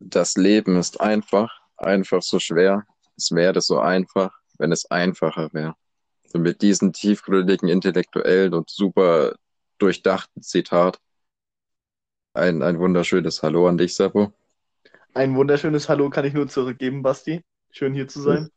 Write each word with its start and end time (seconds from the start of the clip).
Das 0.00 0.34
Leben 0.36 0.76
ist 0.76 1.00
einfach, 1.00 1.60
einfach 1.76 2.22
so 2.22 2.38
schwer. 2.38 2.84
Es 3.16 3.32
wäre 3.32 3.60
so 3.60 3.78
einfach, 3.78 4.32
wenn 4.58 4.72
es 4.72 4.90
einfacher 4.90 5.50
wäre. 5.52 5.74
Und 6.32 6.42
mit 6.42 6.62
diesem 6.62 6.92
tiefgründigen, 6.92 7.68
intellektuellen 7.68 8.54
und 8.54 8.70
super 8.70 9.34
durchdachten 9.78 10.42
Zitat 10.42 10.98
ein, 12.32 12.62
ein 12.62 12.78
wunderschönes 12.78 13.42
Hallo 13.42 13.66
an 13.66 13.76
dich, 13.76 13.94
Sabo. 13.94 14.32
Ein 15.14 15.34
wunderschönes 15.34 15.88
Hallo 15.88 16.08
kann 16.10 16.24
ich 16.24 16.32
nur 16.32 16.48
zurückgeben, 16.48 17.02
Basti. 17.02 17.42
Schön 17.70 17.94
hier 17.94 18.08
zu 18.08 18.20
sein. 18.20 18.48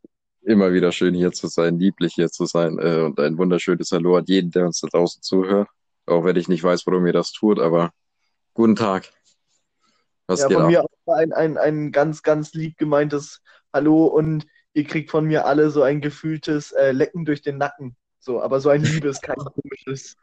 Immer 0.44 0.74
wieder 0.74 0.92
schön 0.92 1.14
hier 1.14 1.32
zu 1.32 1.48
sein, 1.48 1.80
lieblich 1.80 2.14
hier 2.14 2.30
zu 2.30 2.46
sein 2.46 2.78
äh, 2.80 3.02
und 3.02 3.20
ein 3.20 3.38
wunderschönes 3.38 3.92
Hallo 3.92 4.18
an 4.18 4.26
jeden, 4.28 4.52
der 4.52 4.66
uns 4.66 4.80
da 4.82 4.88
draußen 4.88 5.22
zuhört. 5.24 5.68
Auch 6.06 6.24
wenn 6.24 6.36
ich 6.36 6.48
nicht 6.48 6.64
weiß, 6.64 6.86
warum 6.86 7.06
ihr 7.08 7.14
das 7.14 7.32
tut, 7.32 7.60
aber 7.60 7.92
guten 8.54 8.76
Tag. 8.76 9.12
Was 10.28 10.42
ja, 10.42 10.48
geht 10.48 10.58
ab? 10.58 10.86
Ein, 11.08 11.34
ein, 11.34 11.58
ein 11.58 11.92
ganz, 11.92 12.24
ganz 12.24 12.54
lieb 12.54 12.78
gemeintes 12.78 13.42
Hallo 13.74 14.06
und 14.06 14.46
ihr 14.74 14.84
kriegt 14.86 15.12
von 15.12 15.26
mir 15.26 15.46
alle 15.46 15.70
so 15.70 15.84
ein 15.84 16.02
gefühltes 16.02 16.72
äh, 16.72 16.92
Lecken 16.92 17.26
durch 17.26 17.42
den 17.42 17.58
Nacken. 17.58 17.96
So, 18.20 18.42
aber 18.42 18.60
so 18.60 18.70
ein 18.70 18.84
liebes, 18.84 19.22
kein 19.22 19.36
komisches. 19.36 20.16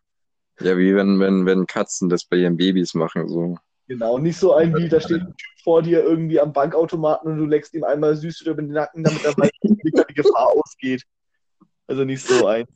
Ja, 0.60 0.76
wie 0.76 0.94
wenn, 0.94 1.20
wenn, 1.20 1.46
wenn 1.46 1.66
Katzen 1.66 2.08
das 2.08 2.24
bei 2.24 2.36
ihren 2.36 2.56
Babys 2.56 2.94
machen. 2.94 3.28
So. 3.28 3.56
Genau, 3.88 4.18
nicht 4.18 4.38
so 4.38 4.54
ein 4.54 4.74
wie, 4.76 4.88
da 4.88 5.00
steht 5.00 5.22
ein 5.22 5.36
Typ 5.36 5.62
vor 5.64 5.82
dir 5.82 6.02
irgendwie 6.02 6.40
am 6.40 6.52
Bankautomaten 6.52 7.32
und 7.32 7.38
du 7.38 7.44
leckst 7.44 7.74
ihm 7.74 7.84
einmal 7.84 8.16
süß 8.16 8.42
über 8.42 8.54
den 8.54 8.68
Nacken, 8.68 9.04
damit 9.04 9.24
er 9.24 9.36
weiß, 9.36 9.50
wie 9.62 9.90
die 9.90 10.14
Gefahr 10.14 10.48
ausgeht. 10.56 11.04
Also 11.86 12.04
nicht 12.04 12.24
so 12.24 12.46
ein. 12.46 12.66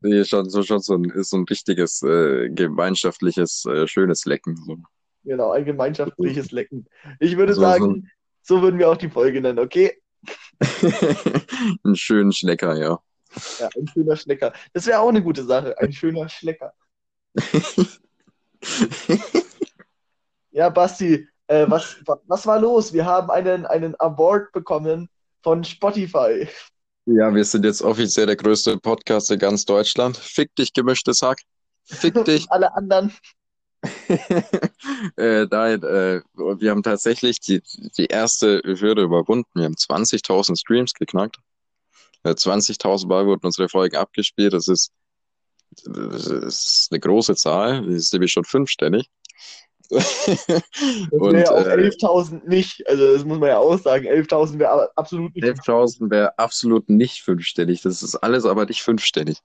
Nee, 0.00 0.24
schon, 0.24 0.48
so, 0.48 0.62
schon 0.62 0.80
so 0.80 0.94
ein, 0.94 1.04
ist 1.10 1.30
so 1.30 1.36
ein 1.36 1.44
richtiges 1.44 2.02
äh, 2.02 2.48
gemeinschaftliches, 2.50 3.64
äh, 3.66 3.86
schönes 3.86 4.24
Lecken. 4.24 4.56
So. 4.56 4.76
Genau, 5.24 5.50
ein 5.52 5.64
gemeinschaftliches 5.64 6.52
Lecken. 6.52 6.86
Ich 7.20 7.36
würde 7.36 7.54
so, 7.54 7.60
sagen, 7.60 8.10
so, 8.42 8.56
so 8.56 8.62
würden 8.62 8.78
wir 8.78 8.88
auch 8.90 8.96
die 8.96 9.10
Folge 9.10 9.40
nennen, 9.40 9.58
okay? 9.58 10.00
Einen 11.84 11.96
schönen 11.96 12.32
Schlecker, 12.32 12.76
ja. 12.76 12.98
Ja, 13.60 13.68
ein 13.76 13.86
schöner 13.86 14.16
Schlecker. 14.16 14.52
Das 14.72 14.86
wäre 14.86 15.00
auch 15.00 15.10
eine 15.10 15.22
gute 15.22 15.44
Sache, 15.44 15.78
ein 15.78 15.92
schöner 15.92 16.28
Schlecker. 16.28 16.72
ja, 20.50 20.70
Basti, 20.70 21.28
äh, 21.46 21.66
was, 21.68 21.96
was 22.26 22.46
war 22.46 22.58
los? 22.58 22.92
Wir 22.92 23.04
haben 23.04 23.30
einen, 23.30 23.66
einen 23.66 23.94
Award 24.00 24.52
bekommen 24.52 25.08
von 25.42 25.62
Spotify. 25.62 26.48
Ja, 27.06 27.34
wir 27.34 27.44
sind 27.44 27.64
jetzt 27.64 27.82
offiziell 27.82 28.26
der 28.26 28.36
größte 28.36 28.78
Podcast 28.78 29.30
in 29.30 29.38
ganz 29.38 29.64
Deutschland. 29.64 30.16
Fick 30.16 30.54
dich, 30.56 30.72
gemischtes 30.72 31.22
Hack. 31.22 31.40
Fick 31.84 32.24
dich. 32.24 32.46
Alle 32.50 32.74
anderen. 32.74 33.12
äh, 35.16 35.46
nein, 35.50 35.82
äh, 35.82 36.20
wir 36.34 36.70
haben 36.70 36.82
tatsächlich 36.82 37.38
die, 37.40 37.62
die 37.96 38.06
erste 38.06 38.60
Hürde 38.64 39.02
überwunden. 39.02 39.48
Wir 39.54 39.64
haben 39.64 39.74
20.000 39.74 40.58
Streams 40.58 40.94
geknackt. 40.94 41.36
Äh, 42.24 42.30
20.000 42.30 43.06
Mal 43.06 43.26
wurden 43.26 43.46
unsere 43.46 43.68
Folgen 43.68 43.96
abgespielt. 43.96 44.52
Das 44.52 44.66
ist 44.68 44.90
das 45.84 46.26
ist 46.26 46.88
eine 46.90 47.00
große 47.00 47.36
Zahl, 47.36 47.84
das 47.84 47.94
ist 47.94 48.12
nämlich 48.12 48.32
schon 48.32 48.44
fünfstellig. 48.44 49.08
das 49.90 50.28
wäre 51.10 51.40
ja 51.40 51.50
auch 51.50 51.66
äh, 51.66 51.88
11.000 51.88 52.46
nicht, 52.46 52.86
also 52.88 53.12
das 53.12 53.24
muss 53.24 53.38
man 53.38 53.50
ja 53.50 53.58
auch 53.58 53.78
sagen, 53.78 54.06
11.000 54.06 54.58
wäre 54.58 54.90
absolut 54.96 55.34
nicht. 55.34 55.46
11.000 55.46 56.10
wäre 56.10 56.38
absolut 56.38 56.88
nicht 56.88 57.22
fünfstellig, 57.22 57.82
das 57.82 58.02
ist 58.02 58.16
alles 58.16 58.44
aber 58.44 58.66
nicht 58.66 58.82
fünfstellig. 58.82 59.38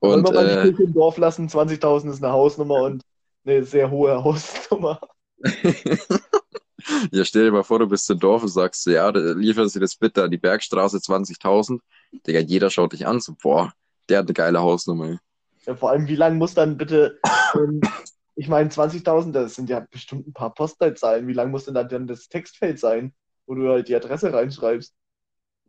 Und, 0.00 0.24
Wollen 0.24 0.24
wir 0.24 0.32
mal 0.32 0.48
äh, 0.48 0.82
im 0.82 0.94
Dorf 0.94 1.18
lassen, 1.18 1.48
20.000 1.48 2.10
ist 2.10 2.24
eine 2.24 2.32
Hausnummer 2.32 2.82
und 2.82 3.02
eine 3.44 3.64
sehr 3.64 3.90
hohe 3.90 4.22
Hausnummer. 4.22 5.00
ja, 7.10 7.24
stell 7.24 7.44
dir 7.44 7.52
mal 7.52 7.62
vor, 7.62 7.78
du 7.78 7.86
bist 7.86 8.08
im 8.10 8.18
Dorf 8.18 8.42
und 8.42 8.48
sagst, 8.48 8.86
ja, 8.86 9.08
liefern 9.10 9.68
Sie 9.68 9.80
das 9.80 9.96
bitte 9.96 10.24
an 10.24 10.30
die 10.30 10.38
Bergstraße 10.38 10.98
20.000. 10.98 11.80
Digga, 12.26 12.40
jeder 12.40 12.70
schaut 12.70 12.92
dich 12.92 13.06
an, 13.06 13.20
so, 13.20 13.34
boah, 13.40 13.72
der 14.08 14.18
hat 14.18 14.26
eine 14.26 14.34
geile 14.34 14.60
Hausnummer. 14.60 15.18
Ja, 15.66 15.76
vor 15.76 15.90
allem, 15.90 16.08
wie 16.08 16.16
lange 16.16 16.36
muss 16.36 16.54
dann 16.54 16.76
bitte, 16.76 17.20
ähm, 17.54 17.80
ich 18.34 18.48
meine, 18.48 18.70
20.000, 18.70 19.32
das 19.32 19.54
sind 19.54 19.70
ja 19.70 19.80
bestimmt 19.90 20.26
ein 20.26 20.32
paar 20.32 20.54
Postleitzahlen. 20.54 21.26
Wie 21.26 21.32
lang 21.32 21.50
muss 21.50 21.64
denn 21.64 21.74
dann 21.74 22.06
das 22.06 22.28
Textfeld 22.28 22.78
sein, 22.78 23.14
wo 23.46 23.54
du 23.54 23.68
halt 23.68 23.88
die 23.88 23.96
Adresse 23.96 24.32
reinschreibst? 24.32 24.94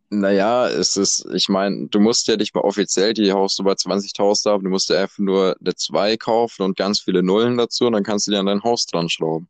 Naja, 0.09 0.67
es 0.67 0.95
ist, 0.95 1.25
ich 1.33 1.49
meine, 1.49 1.87
du 1.87 1.99
musst 1.99 2.27
ja 2.27 2.35
nicht 2.35 2.53
mal 2.53 2.61
offiziell 2.61 3.13
die 3.13 3.31
Hausnummer 3.31 3.73
20.000 3.73 4.49
haben, 4.49 4.63
du 4.63 4.69
musst 4.69 4.89
ja 4.89 5.01
einfach 5.01 5.17
nur 5.17 5.55
eine 5.59 5.75
2 5.75 6.17
kaufen 6.17 6.63
und 6.63 6.77
ganz 6.77 6.99
viele 6.99 7.23
Nullen 7.23 7.57
dazu 7.57 7.87
und 7.87 7.93
dann 7.93 8.03
kannst 8.03 8.27
du 8.27 8.31
dir 8.31 8.39
an 8.39 8.45
dein 8.45 8.63
Haus 8.63 8.85
dran 8.85 9.09
schrauben. 9.09 9.47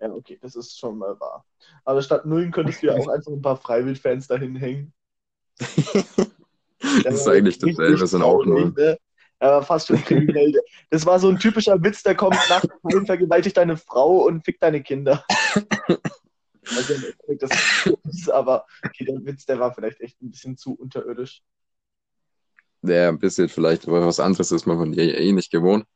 Ja, 0.00 0.10
okay, 0.10 0.38
das 0.40 0.54
ist 0.54 0.78
schon 0.78 0.98
mal 0.98 1.18
wahr. 1.18 1.44
Aber 1.84 2.02
statt 2.02 2.26
Nullen 2.26 2.52
könntest 2.52 2.82
du 2.82 2.86
ja 2.86 2.94
auch 2.94 3.08
einfach 3.08 3.32
ein 3.32 3.42
paar 3.42 3.56
Freiwildfans 3.56 4.26
dahin 4.26 4.54
hängen. 4.54 4.92
das 5.58 7.14
ist 7.14 7.28
eigentlich 7.28 7.58
dasselbe, 7.58 7.96
das 7.96 8.10
sind 8.10 8.22
auch 8.22 8.44
Nullen. 8.44 8.74
Ne? 8.76 8.98
Er 9.40 9.50
war 9.50 9.62
fast 9.62 9.88
schon 9.88 10.02
kriminell. 10.04 10.52
Das 10.90 11.04
war 11.06 11.18
so 11.18 11.28
ein 11.28 11.38
typischer 11.38 11.82
Witz, 11.82 12.02
der 12.02 12.14
kommt 12.14 12.38
nach 12.48 12.64
dem 12.90 13.04
vergewaltigt 13.04 13.56
deine 13.56 13.76
Frau 13.76 14.24
und 14.24 14.44
fickt 14.44 14.62
deine 14.62 14.82
Kinder. 14.82 15.24
Also, 16.76 16.94
das 17.38 17.50
ist, 18.04 18.30
aber 18.30 18.66
okay, 18.84 19.04
der 19.04 19.24
Witz, 19.24 19.46
der 19.46 19.58
war 19.58 19.74
vielleicht 19.74 20.00
echt 20.00 20.20
ein 20.22 20.30
bisschen 20.30 20.56
zu 20.56 20.74
unterirdisch. 20.74 21.42
Ja, 22.82 23.08
ein 23.08 23.18
bisschen 23.18 23.48
vielleicht, 23.48 23.88
aber 23.88 24.06
was 24.06 24.20
anderes 24.20 24.52
ist 24.52 24.66
man 24.66 24.78
von 24.78 24.92
dir 24.92 25.18
eh 25.18 25.32
nicht 25.32 25.50
gewohnt. 25.50 25.86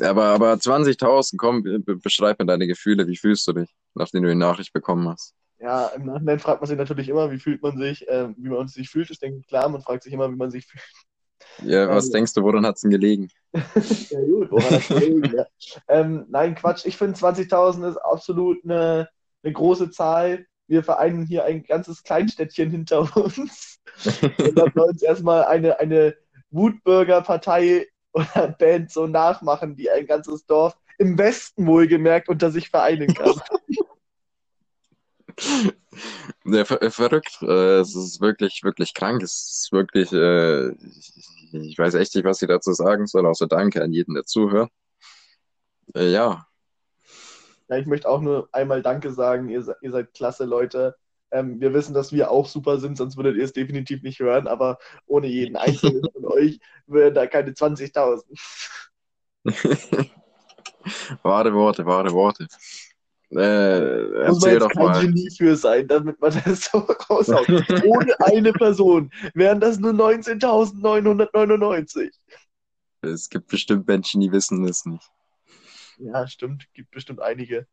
Aber, 0.00 0.24
aber 0.24 0.52
20.000, 0.54 1.36
komm, 1.38 1.62
beschreib 2.02 2.38
mir 2.38 2.46
deine 2.46 2.66
Gefühle. 2.66 3.06
Wie 3.06 3.16
fühlst 3.16 3.46
du 3.48 3.52
dich, 3.52 3.74
nachdem 3.94 4.24
du 4.24 4.28
die 4.28 4.34
Nachricht 4.34 4.72
bekommen 4.72 5.08
hast? 5.08 5.34
Ja, 5.58 5.86
im 5.88 6.04
Nachhinein 6.04 6.38
fragt 6.38 6.60
man 6.60 6.68
sich 6.68 6.76
natürlich 6.76 7.08
immer, 7.08 7.30
wie 7.30 7.38
fühlt 7.38 7.62
man 7.62 7.78
sich, 7.78 8.06
äh, 8.08 8.28
wie 8.36 8.50
man 8.50 8.68
sich 8.68 8.90
fühlt, 8.90 9.10
ist 9.10 9.22
denke 9.22 9.38
ich 9.38 9.46
klar. 9.46 9.68
Man 9.68 9.80
fragt 9.80 10.02
sich 10.02 10.12
immer, 10.12 10.30
wie 10.30 10.36
man 10.36 10.50
sich 10.50 10.66
fühlt. 10.66 10.84
Ja, 11.62 11.88
was 11.88 12.06
ähm, 12.06 12.12
denkst 12.12 12.34
du, 12.34 12.42
woran 12.42 12.66
hat 12.66 12.76
es 12.76 12.82
denn 12.82 12.90
gelegen? 12.90 13.28
ja, 13.54 14.20
gut, 14.20 14.50
woran 14.50 14.70
hat 14.70 14.80
es 14.80 14.88
gelegen? 14.88 15.34
ja. 15.34 15.46
ähm, 15.88 16.26
nein, 16.28 16.54
Quatsch. 16.54 16.84
Ich 16.84 16.96
finde 16.96 17.18
20.000 17.18 17.88
ist 17.88 17.96
absolut 17.96 18.62
eine, 18.64 19.08
eine 19.46 19.52
große 19.52 19.90
Zahl. 19.90 20.46
Wir 20.66 20.82
vereinen 20.82 21.26
hier 21.26 21.44
ein 21.44 21.62
ganzes 21.62 22.02
Kleinstädtchen 22.02 22.70
hinter 22.70 23.16
uns. 23.16 23.80
Und 24.38 24.58
dann 24.58 24.74
wir 24.74 24.84
uns 24.84 25.02
erstmal 25.02 25.44
eine, 25.44 25.78
eine 25.78 26.16
Wutbürger-Partei 26.50 27.86
oder 28.12 28.48
Band 28.58 28.90
so 28.90 29.06
nachmachen, 29.06 29.76
die 29.76 29.90
ein 29.90 30.06
ganzes 30.06 30.44
Dorf 30.46 30.76
im 30.98 31.16
Westen 31.16 31.66
wohlgemerkt 31.66 32.28
unter 32.28 32.50
sich 32.50 32.68
vereinen 32.70 33.14
kann. 33.14 33.40
Ja, 36.44 36.64
ver 36.64 36.80
äh, 36.82 36.90
verrückt. 36.90 37.38
Äh, 37.42 37.80
es 37.80 37.94
ist 37.94 38.20
wirklich, 38.20 38.62
wirklich 38.62 38.94
krank. 38.94 39.22
Es 39.22 39.64
ist 39.64 39.72
wirklich, 39.72 40.12
äh, 40.12 40.68
ich 41.52 41.76
weiß 41.76 41.94
echt 41.94 42.14
nicht, 42.14 42.24
was 42.24 42.40
ich 42.42 42.48
dazu 42.48 42.72
sagen 42.72 43.06
soll, 43.06 43.26
außer 43.26 43.46
Danke 43.46 43.82
an 43.82 43.92
jeden, 43.92 44.14
der 44.14 44.24
zuhört. 44.24 44.70
Äh, 45.94 46.10
ja. 46.10 46.46
Ja, 47.68 47.76
ich 47.76 47.86
möchte 47.86 48.08
auch 48.08 48.20
nur 48.20 48.48
einmal 48.52 48.82
Danke 48.82 49.12
sagen. 49.12 49.48
Ihr, 49.48 49.64
ihr 49.80 49.90
seid 49.90 50.14
klasse 50.14 50.44
Leute. 50.44 50.94
Ähm, 51.32 51.60
wir 51.60 51.74
wissen, 51.74 51.94
dass 51.94 52.12
wir 52.12 52.30
auch 52.30 52.46
super 52.46 52.78
sind, 52.78 52.96
sonst 52.96 53.16
würdet 53.16 53.36
ihr 53.36 53.44
es 53.44 53.52
definitiv 53.52 54.02
nicht 54.02 54.20
hören, 54.20 54.46
aber 54.46 54.78
ohne 55.06 55.26
jeden 55.26 55.56
einzelnen 55.56 56.04
von 56.12 56.26
euch 56.26 56.60
wären 56.86 57.14
da 57.14 57.26
keine 57.26 57.50
20.000. 57.50 58.22
wahre 61.22 61.52
Worte, 61.52 61.84
wahre 61.84 62.12
Worte. 62.12 62.46
Äh, 63.30 64.22
erzähl 64.22 64.60
doch 64.60 64.72
mal. 64.74 65.00
Genie 65.00 65.28
für 65.36 65.56
sein, 65.56 65.88
damit 65.88 66.20
man 66.20 66.40
das 66.44 66.66
so 66.66 66.78
raushaut. 66.78 67.48
Ohne 67.84 68.14
eine 68.24 68.52
Person 68.52 69.10
wären 69.34 69.58
das 69.58 69.80
nur 69.80 69.90
19.999. 69.92 72.12
Es 73.02 73.28
gibt 73.28 73.48
bestimmt 73.48 73.88
Menschen, 73.88 74.20
die 74.20 74.30
wissen 74.30 74.64
es 74.64 74.84
nicht. 74.84 75.10
Ja, 75.98 76.26
stimmt. 76.26 76.66
Gibt 76.74 76.90
bestimmt 76.90 77.20
einige. 77.20 77.66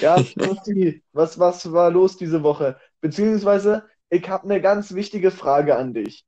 Ja, 0.00 0.16
was, 1.12 1.38
was 1.38 1.72
war 1.72 1.90
los 1.90 2.16
diese 2.16 2.42
Woche? 2.42 2.78
Beziehungsweise, 3.00 3.84
ich 4.08 4.28
habe 4.28 4.44
eine 4.44 4.60
ganz 4.60 4.94
wichtige 4.94 5.30
Frage 5.30 5.76
an 5.76 5.94
dich. 5.94 6.24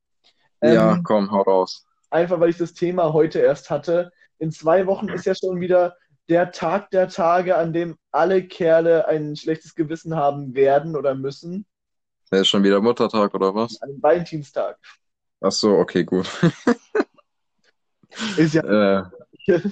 Ja, 0.63 0.95
ähm, 0.95 1.03
komm, 1.03 1.31
hau 1.31 1.43
raus. 1.43 1.87
Einfach, 2.11 2.39
weil 2.39 2.51
ich 2.51 2.59
das 2.59 2.75
Thema 2.75 3.13
heute 3.13 3.41
erst 3.41 3.71
hatte. 3.71 4.13
In 4.39 4.53
zwei 4.53 4.87
Wochen 4.87 5.09
ist 5.09 5.27
ja 5.27 5.35
schon 5.35 5.61
wieder 5.61 5.97
der 6.29 6.53
Tag 6.53 6.91
der 6.91 7.09
Tage, 7.09 7.57
an 7.57 7.73
dem 7.73 7.97
alle 8.11 8.47
Kerle 8.47 9.09
ein 9.09 9.37
schlechtes 9.37 9.75
Gewissen 9.75 10.15
haben 10.15 10.55
werden 10.55 10.95
oder 10.95 11.15
müssen. 11.15 11.67
Der 12.31 12.43
ist 12.43 12.49
schon 12.49 12.63
wieder 12.63 12.81
Muttertag 12.81 13.35
oder 13.35 13.55
was? 13.55 13.81
Ein 13.83 14.01
Valentinstag. 14.01 14.79
Ach 15.41 15.53
so, 15.53 15.77
okay, 15.77 16.05
gut. 16.05 16.29
ist 18.37 18.55
ja. 18.55 19.01
Äh, 19.01 19.05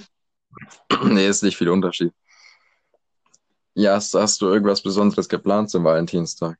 nee, 1.05 1.27
ist 1.27 1.43
nicht 1.43 1.57
viel 1.57 1.69
Unterschied. 1.69 2.13
Ja, 3.73 3.95
hast, 3.95 4.13
hast 4.13 4.41
du 4.41 4.47
irgendwas 4.47 4.81
Besonderes 4.81 5.29
geplant 5.29 5.69
zum 5.69 5.83
Valentinstag? 5.83 6.57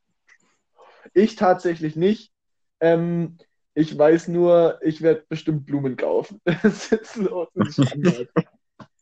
Ich 1.13 1.35
tatsächlich 1.35 1.95
nicht. 1.95 2.31
Ähm, 2.79 3.37
ich 3.73 3.97
weiß 3.97 4.29
nur, 4.29 4.79
ich 4.81 5.01
werde 5.01 5.25
bestimmt 5.27 5.65
Blumen 5.65 5.97
kaufen. 5.97 6.41
Standard. 6.47 7.49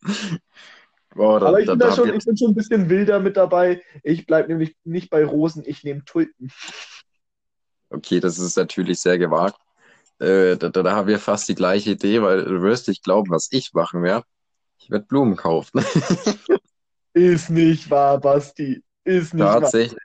Boah, 1.14 1.40
da, 1.40 1.46
Aber 1.46 1.60
ich 1.60 1.66
da, 1.66 1.72
bin 1.72 1.80
da 1.80 1.94
schon, 1.94 2.14
ich 2.14 2.24
bin 2.24 2.36
schon 2.36 2.52
ein 2.52 2.54
bisschen 2.54 2.88
wilder 2.88 3.18
mit 3.18 3.36
dabei. 3.36 3.82
Ich 4.04 4.26
bleibe 4.26 4.48
nämlich 4.48 4.76
nicht 4.84 5.10
bei 5.10 5.24
Rosen, 5.24 5.64
ich 5.66 5.82
nehme 5.82 6.04
Tulpen. 6.04 6.52
Okay, 7.90 8.20
das 8.20 8.38
ist 8.38 8.56
natürlich 8.56 9.00
sehr 9.00 9.18
gewagt. 9.18 9.60
Äh, 10.20 10.56
da, 10.56 10.68
da, 10.68 10.82
da 10.84 10.92
haben 10.92 11.08
wir 11.08 11.18
fast 11.18 11.48
die 11.48 11.56
gleiche 11.56 11.90
Idee, 11.90 12.22
weil 12.22 12.44
du 12.44 12.62
wirst 12.62 12.86
nicht 12.86 13.02
glauben, 13.02 13.30
was 13.30 13.48
ich 13.50 13.72
machen 13.72 14.04
werde. 14.04 14.24
Werde 14.90 15.06
Blumen 15.06 15.36
kaufen. 15.36 15.84
Ist 17.12 17.50
nicht 17.50 17.90
wahr, 17.90 18.18
Basti. 18.20 18.82
Ist 19.04 19.34
nicht 19.34 19.42
wahr. 19.42 19.60
Tatsächlich. 19.60 20.00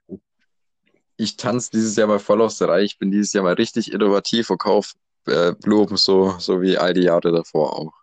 Ich 1.17 1.37
tanze 1.37 1.71
dieses 1.71 1.95
Jahr 1.95 2.07
mal 2.07 2.19
voll 2.19 2.41
aus 2.41 2.57
der 2.57 2.69
Reihe. 2.69 2.83
Ich 2.83 2.97
bin 2.97 3.09
dieses 3.09 3.33
Jahr 3.33 3.43
mal 3.43 3.53
richtig 3.53 3.91
innovativ 3.91 4.49
und 4.49 4.57
kaufe 4.57 4.93
äh, 5.27 5.53
Blumen, 5.53 5.97
so, 5.97 6.35
so 6.39 6.61
wie 6.61 6.77
all 6.77 6.93
die 6.93 7.03
Jahre 7.03 7.31
davor 7.31 7.79
auch. 7.79 7.93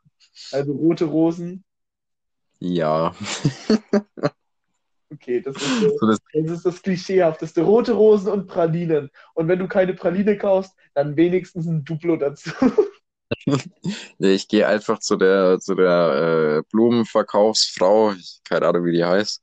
Also 0.50 0.72
rote 0.72 1.04
Rosen. 1.04 1.64
Ja. 2.58 3.14
Okay, 5.10 5.40
das 5.40 5.56
ist, 5.56 5.80
So 6.00 6.06
das, 6.06 6.18
das 6.32 6.50
ist 6.50 6.66
das 6.66 6.82
Klischeehafteste. 6.82 7.62
Rote 7.62 7.92
Rosen 7.92 8.32
und 8.32 8.46
Pralinen. 8.46 9.10
Und 9.34 9.48
wenn 9.48 9.58
du 9.58 9.68
keine 9.68 9.94
Praline 9.94 10.38
kaufst, 10.38 10.74
dann 10.94 11.16
wenigstens 11.16 11.66
ein 11.66 11.84
Duplo 11.84 12.16
dazu. 12.16 12.50
nee, 14.18 14.32
ich 14.34 14.48
gehe 14.48 14.66
einfach 14.66 14.98
zu 14.98 15.16
der, 15.16 15.58
zu 15.60 15.74
der 15.74 16.58
äh, 16.58 16.62
Blumenverkaufsfrau, 16.70 18.14
keine 18.48 18.66
Ahnung, 18.66 18.84
wie 18.84 18.92
die 18.92 19.04
heißt. 19.04 19.42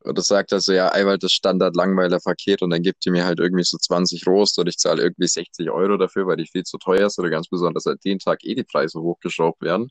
Und 0.00 0.16
das 0.16 0.26
sagt 0.26 0.52
also, 0.52 0.72
ja, 0.72 0.88
einmal 0.88 1.18
das 1.18 1.32
Standard-Langweiler-Paket 1.32 2.62
und 2.62 2.70
dann 2.70 2.82
gibt 2.82 3.04
die 3.04 3.10
mir 3.10 3.24
halt 3.24 3.40
irgendwie 3.40 3.64
so 3.64 3.76
20 3.76 4.26
Rost 4.26 4.58
und 4.58 4.68
ich 4.68 4.78
zahle 4.78 5.02
irgendwie 5.02 5.26
60 5.26 5.70
Euro 5.70 5.96
dafür, 5.96 6.26
weil 6.26 6.36
die 6.36 6.46
viel 6.46 6.62
zu 6.62 6.78
teuer 6.78 7.06
ist 7.06 7.18
oder 7.18 7.30
ganz 7.30 7.48
besonders 7.48 7.86
an 7.86 7.98
den 8.04 8.18
Tag 8.18 8.44
eh 8.44 8.54
die 8.54 8.64
Preise 8.64 9.00
hochgeschraubt 9.00 9.60
werden. 9.60 9.90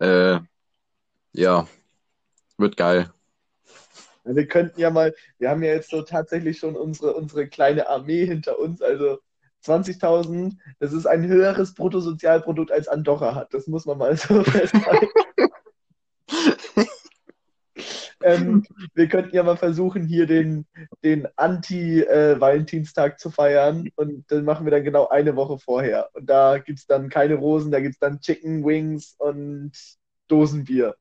Äh, 0.00 0.40
ja, 1.32 1.66
wird 2.58 2.76
geil. 2.76 3.10
Wir 4.24 4.46
könnten 4.46 4.80
ja 4.80 4.90
mal, 4.90 5.14
wir 5.38 5.50
haben 5.50 5.62
ja 5.62 5.72
jetzt 5.72 5.90
so 5.90 6.02
tatsächlich 6.02 6.58
schon 6.58 6.76
unsere, 6.76 7.14
unsere 7.14 7.48
kleine 7.48 7.88
Armee 7.88 8.26
hinter 8.26 8.58
uns, 8.58 8.80
also 8.80 9.18
20.000, 9.64 10.56
das 10.78 10.92
ist 10.92 11.06
ein 11.06 11.26
höheres 11.26 11.74
Bruttosozialprodukt 11.74 12.70
als 12.70 12.88
Andorra 12.88 13.34
hat, 13.34 13.54
das 13.54 13.66
muss 13.66 13.86
man 13.86 13.98
mal 13.98 14.16
so 14.16 14.44
festhalten. 14.44 15.08
ähm, 18.22 18.64
wir 18.94 19.08
könnten 19.08 19.34
ja 19.34 19.42
mal 19.42 19.56
versuchen, 19.56 20.06
hier 20.06 20.26
den, 20.26 20.66
den 21.02 21.26
Anti-Valentinstag 21.36 23.18
zu 23.18 23.30
feiern 23.30 23.88
und 23.96 24.30
dann 24.30 24.44
machen 24.44 24.66
wir 24.66 24.70
dann 24.70 24.84
genau 24.84 25.08
eine 25.08 25.36
Woche 25.36 25.58
vorher. 25.58 26.10
Und 26.14 26.26
da 26.26 26.58
gibt 26.58 26.78
es 26.78 26.86
dann 26.86 27.08
keine 27.08 27.34
Rosen, 27.34 27.70
da 27.70 27.80
gibt 27.80 27.94
es 27.94 27.98
dann 27.98 28.20
Chicken 28.20 28.64
Wings 28.64 29.14
und 29.18 29.72
Dosenbier. 30.28 30.94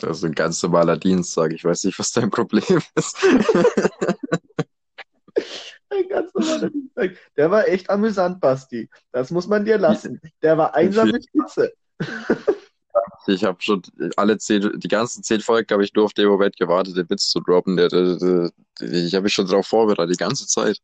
Das 0.00 0.18
ist 0.18 0.24
ein 0.24 0.32
ganz 0.32 0.62
normaler 0.62 0.96
Dienstag. 0.96 1.52
Ich 1.52 1.64
weiß 1.64 1.84
nicht, 1.84 1.98
was 1.98 2.12
dein 2.12 2.30
Problem 2.30 2.80
ist. 2.94 3.16
Ein 5.90 6.08
ganz 6.08 6.32
normaler 6.34 6.70
Dienstag. 6.70 7.16
Der 7.36 7.50
war 7.50 7.68
echt 7.68 7.90
amüsant, 7.90 8.40
Basti. 8.40 8.88
Das 9.12 9.30
muss 9.30 9.46
man 9.46 9.64
dir 9.64 9.78
lassen. 9.78 10.20
Der 10.42 10.56
war 10.56 10.74
einsame 10.74 11.20
Spitze. 11.22 11.72
Ich 13.26 13.44
habe 13.44 13.60
schon 13.60 13.82
alle 14.16 14.38
zehn, 14.38 14.80
die 14.80 14.88
ganzen 14.88 15.22
zehn 15.22 15.40
Folgen 15.40 15.72
habe 15.72 15.84
ich 15.84 15.92
nur 15.94 16.04
auf 16.04 16.14
den 16.14 16.28
Moment 16.28 16.56
gewartet, 16.56 16.96
den 16.96 17.10
Witz 17.10 17.28
zu 17.28 17.40
droppen. 17.40 17.76
Der, 17.76 17.88
der, 17.88 18.16
der, 18.16 18.50
ich 18.80 19.14
habe 19.14 19.24
mich 19.24 19.32
schon 19.32 19.46
darauf 19.46 19.66
vorbereitet, 19.66 20.14
die 20.14 20.24
ganze 20.24 20.46
Zeit. 20.46 20.78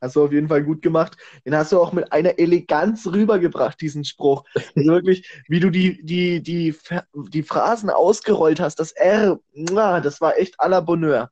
Hast 0.00 0.16
du 0.16 0.24
auf 0.24 0.32
jeden 0.32 0.48
Fall 0.48 0.64
gut 0.64 0.82
gemacht. 0.82 1.16
Den 1.44 1.54
hast 1.54 1.72
du 1.72 1.80
auch 1.80 1.92
mit 1.92 2.12
einer 2.12 2.38
Eleganz 2.38 3.06
rübergebracht, 3.06 3.80
diesen 3.80 4.04
Spruch. 4.04 4.44
Also 4.54 4.90
wirklich, 4.90 5.28
wie 5.48 5.60
du 5.60 5.70
die, 5.70 6.04
die, 6.04 6.42
die, 6.42 6.74
die 7.14 7.42
Phrasen 7.42 7.90
ausgerollt 7.90 8.60
hast, 8.60 8.76
das 8.76 8.92
R, 8.92 9.38
das 9.54 10.20
war 10.20 10.38
echt 10.38 10.60
à 10.60 10.68
la 10.68 10.80
Bonheur. 10.80 11.30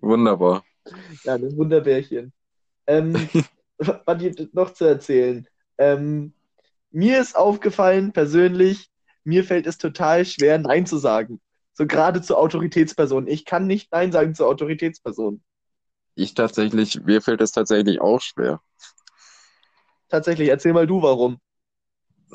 Wunderbar. 0.00 0.64
Ja, 1.24 1.34
ein 1.34 1.56
Wunderbärchen. 1.56 2.32
Ähm, 2.86 3.14
was 3.78 4.18
dir 4.18 4.48
noch 4.52 4.72
zu 4.72 4.84
erzählen? 4.84 5.46
Ähm, 5.78 6.32
mir 6.90 7.20
ist 7.20 7.36
aufgefallen, 7.36 8.12
persönlich, 8.12 8.90
mir 9.24 9.44
fällt 9.44 9.66
es 9.66 9.78
total 9.78 10.24
schwer, 10.24 10.58
Nein 10.58 10.86
zu 10.86 10.96
sagen. 10.96 11.40
So 11.72 11.86
gerade 11.86 12.22
zu 12.22 12.36
Autoritätspersonen. 12.36 13.28
Ich 13.28 13.44
kann 13.44 13.66
nicht 13.66 13.92
Nein 13.92 14.10
sagen 14.10 14.34
zu 14.34 14.46
Autoritätspersonen. 14.46 15.44
Ich 16.14 16.34
tatsächlich, 16.34 17.00
mir 17.04 17.22
fällt 17.22 17.40
es 17.40 17.52
tatsächlich 17.52 18.00
auch 18.00 18.20
schwer. 18.20 18.60
Tatsächlich, 20.08 20.48
erzähl 20.48 20.72
mal 20.72 20.86
du, 20.86 21.02
warum. 21.02 21.38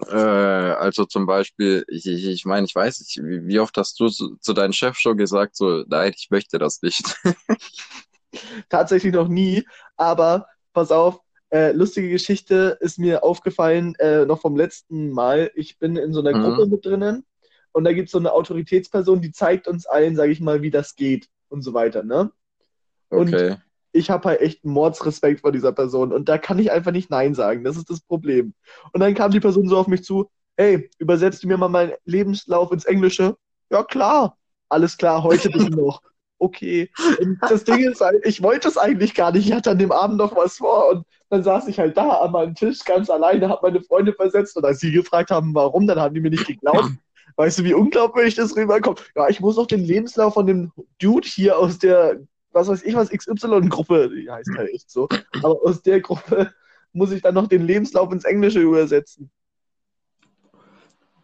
Äh, 0.08 0.16
also 0.16 1.06
zum 1.06 1.26
Beispiel, 1.26 1.86
ich, 1.88 2.06
ich, 2.06 2.26
ich 2.28 2.46
meine, 2.46 2.66
ich 2.66 2.76
weiß 2.76 3.00
nicht, 3.00 3.18
wie, 3.24 3.46
wie 3.48 3.60
oft 3.60 3.78
hast 3.78 4.00
du 4.00 4.10
zu, 4.10 4.36
zu 4.38 4.54
deinem 4.54 4.74
Chef 4.74 4.98
schon 4.98 5.18
gesagt, 5.18 5.56
so, 5.56 5.84
nein, 5.88 6.14
ich 6.16 6.30
möchte 6.32 6.58
das 6.58 6.82
nicht. 6.82 7.04
Tatsächlich 8.70 9.14
noch 9.14 9.28
nie, 9.28 9.66
aber 9.96 10.48
pass 10.74 10.92
auf, 10.92 11.20
äh, 11.52 11.72
lustige 11.72 12.10
Geschichte 12.10 12.78
ist 12.82 12.98
mir 12.98 13.24
aufgefallen, 13.24 13.96
äh, 14.00 14.26
noch 14.26 14.42
vom 14.42 14.56
letzten 14.56 15.12
Mal. 15.12 15.52
Ich 15.56 15.78
bin 15.78 15.96
in 15.98 16.14
so 16.14 16.20
einer 16.22 16.34
Mhm. 16.34 16.42
Gruppe 16.42 16.66
mit 16.66 16.86
drinnen 16.86 17.26
und 17.72 17.84
da 17.84 17.94
gibt 17.94 18.08
es 18.08 18.12
so 18.12 18.18
eine 18.18 18.32
Autoritätsperson, 18.34 19.22
die 19.22 19.32
zeigt 19.32 19.68
uns 19.68 19.86
allen, 19.86 20.16
sage 20.16 20.32
ich 20.32 20.40
mal, 20.40 20.62
wie 20.62 20.72
das 20.72 20.96
geht 20.96 21.30
und 21.50 21.62
so 21.62 21.74
weiter, 21.74 22.04
ne? 22.04 22.32
Und 23.14 23.30
Okay. 23.30 23.58
Ich 23.94 24.10
habe 24.10 24.30
halt 24.30 24.42
echt 24.42 24.66
einen 24.66 24.74
Mordsrespekt 24.74 25.42
vor 25.42 25.52
dieser 25.52 25.72
Person 25.72 26.12
und 26.12 26.28
da 26.28 26.38
kann 26.38 26.60
ich 26.60 26.72
einfach 26.72 26.92
nicht 26.92 27.10
Nein 27.10 27.36
sagen. 27.36 27.64
Das 27.64 27.78
ist 27.78 27.90
das 27.90 28.02
Problem. 28.02 28.54
Und 28.92 29.00
dann 29.00 29.14
kam 29.14 29.32
die 29.32 29.40
Person 29.40 29.70
so 29.70 29.78
auf 29.78 29.88
mich 29.88 30.04
zu, 30.04 30.30
hey, 30.58 30.90
übersetzt 30.98 31.44
du 31.44 31.48
mir 31.48 31.58
mal 31.58 31.70
meinen 31.70 31.94
Lebenslauf 32.06 32.72
ins 32.72 32.86
Englische? 32.86 33.36
Ja, 33.70 33.84
klar. 33.84 34.38
Alles 34.70 34.98
klar, 34.98 35.24
heute 35.24 35.50
bitte 35.50 35.70
noch. 35.76 36.02
Okay. 36.40 36.90
Und 37.22 37.38
das 37.42 37.64
Ding 37.64 37.90
ist 37.90 38.02
halt, 38.02 38.26
ich 38.26 38.42
wollte 38.44 38.68
es 38.68 38.78
eigentlich 38.78 39.14
gar 39.14 39.32
nicht. 39.32 39.48
Ich 39.48 39.54
hatte 39.54 39.72
an 39.72 39.78
dem 39.78 39.92
Abend 39.92 40.18
noch 40.18 40.36
was 40.36 40.58
vor 40.58 40.90
und 40.90 41.06
dann 41.30 41.44
saß 41.44 41.68
ich 41.68 41.80
halt 41.80 41.96
da 41.96 42.10
an 42.10 42.32
meinem 42.32 42.56
Tisch 42.56 42.84
ganz 42.84 43.10
alleine, 43.10 43.48
habe 43.48 43.70
meine 43.70 43.82
Freunde 43.82 44.14
versetzt 44.14 44.58
und 44.58 44.66
als 44.66 44.80
sie 44.80 44.92
gefragt 44.92 45.32
haben, 45.32 45.56
warum, 45.56 45.88
dann 45.88 46.00
haben 46.00 46.14
die 46.14 46.22
mir 46.22 46.32
nicht 46.32 46.48
geglaubt. 46.48 46.90
Weißt 47.36 47.60
du, 47.60 47.64
wie 47.64 47.74
unglaubwürdig 47.74 48.36
das 48.36 48.56
rüberkommt? 48.56 49.12
Ja, 49.16 49.30
ich 49.30 49.40
muss 49.40 49.56
noch 49.56 49.68
den 49.68 49.84
Lebenslauf 49.84 50.34
von 50.34 50.46
dem 50.46 50.72
Dude 51.00 51.28
hier 51.28 51.58
aus 51.58 51.80
der 51.80 52.20
was 52.54 52.68
weiß 52.68 52.84
ich 52.84 52.96
was, 52.96 53.10
XY-Gruppe, 53.10 54.10
die 54.10 54.30
heißt 54.30 54.52
halt 54.58 54.70
echt 54.74 54.90
so, 54.90 55.08
aber 55.42 55.62
aus 55.64 55.82
der 55.82 56.02
Gruppe 56.02 56.54
muss 56.94 57.12
ich 57.12 57.22
dann 57.22 57.36
noch 57.36 57.48
den 57.48 57.66
Lebenslauf 57.66 58.12
ins 58.12 58.24
Englische 58.26 58.60
übersetzen. 58.62 59.32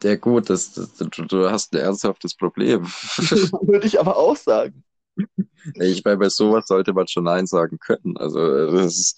Ja 0.03 0.15
gut, 0.15 0.49
das, 0.49 0.73
das, 0.73 0.95
du, 0.95 1.07
du 1.25 1.49
hast 1.51 1.73
ein 1.73 1.79
ernsthaftes 1.79 2.35
Problem. 2.35 2.85
Würde 3.61 3.85
ich 3.87 3.99
aber 3.99 4.17
auch 4.17 4.35
sagen. 4.37 4.83
Ich 5.75 6.03
meine, 6.05 6.17
bei 6.17 6.29
sowas 6.29 6.67
sollte 6.67 6.93
man 6.93 7.07
schon 7.07 7.25
Nein 7.25 7.45
sagen 7.45 7.79
können. 7.79 8.15
Also 8.17 8.71
das 8.71 8.97
ist, 8.97 9.17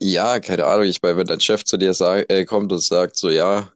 ja, 0.00 0.40
keine 0.40 0.66
Ahnung, 0.66 0.86
ich 0.86 1.02
meine, 1.02 1.16
wenn 1.16 1.26
dein 1.26 1.40
Chef 1.40 1.64
zu 1.64 1.76
dir 1.76 1.94
sag, 1.94 2.30
äh, 2.30 2.44
kommt 2.44 2.72
und 2.72 2.80
sagt 2.82 3.16
so, 3.16 3.30
ja, 3.30 3.72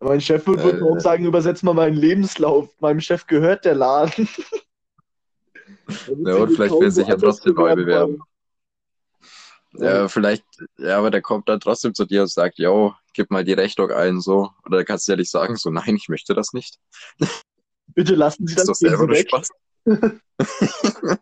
Mein 0.00 0.20
Chef 0.20 0.46
wohl 0.46 0.96
Äh. 0.96 1.00
sagen, 1.00 1.24
übersetz 1.24 1.62
mal 1.62 1.74
meinen 1.74 1.96
Lebenslauf. 1.96 2.68
Meinem 2.80 3.00
Chef 3.00 3.26
gehört 3.26 3.64
der 3.64 3.74
Laden. 3.74 4.28
Ja, 6.24 6.34
und 6.34 6.52
vielleicht 6.52 6.74
will 6.74 6.90
sich 6.90 7.08
ja 7.08 7.16
trotzdem 7.16 7.54
neu 7.54 7.74
bewerben. 7.74 8.16
Ja. 8.16 8.24
Ja, 9.72 10.08
vielleicht, 10.08 10.44
ja, 10.78 10.98
aber 10.98 11.10
der 11.10 11.20
kommt 11.20 11.48
dann 11.48 11.60
trotzdem 11.60 11.94
zu 11.94 12.06
dir 12.06 12.22
und 12.22 12.30
sagt, 12.30 12.58
yo, 12.58 12.94
gib 13.12 13.30
mal 13.30 13.44
die 13.44 13.52
Rechnung 13.52 13.90
ein, 13.90 14.20
so. 14.20 14.50
Oder 14.64 14.84
kannst 14.84 15.06
du 15.06 15.12
ja 15.12 15.16
nicht 15.16 15.30
sagen, 15.30 15.56
so, 15.56 15.70
nein, 15.70 15.94
ich 15.94 16.08
möchte 16.08 16.34
das 16.34 16.52
nicht. 16.52 16.78
Bitte 17.94 18.14
lassen 18.14 18.46
Sie 18.46 18.54
Ist 18.54 18.60
das 18.60 18.66
doch 18.66 18.74
selber 18.74 19.08
weg. 19.08 19.28
Spaß. 19.28 19.50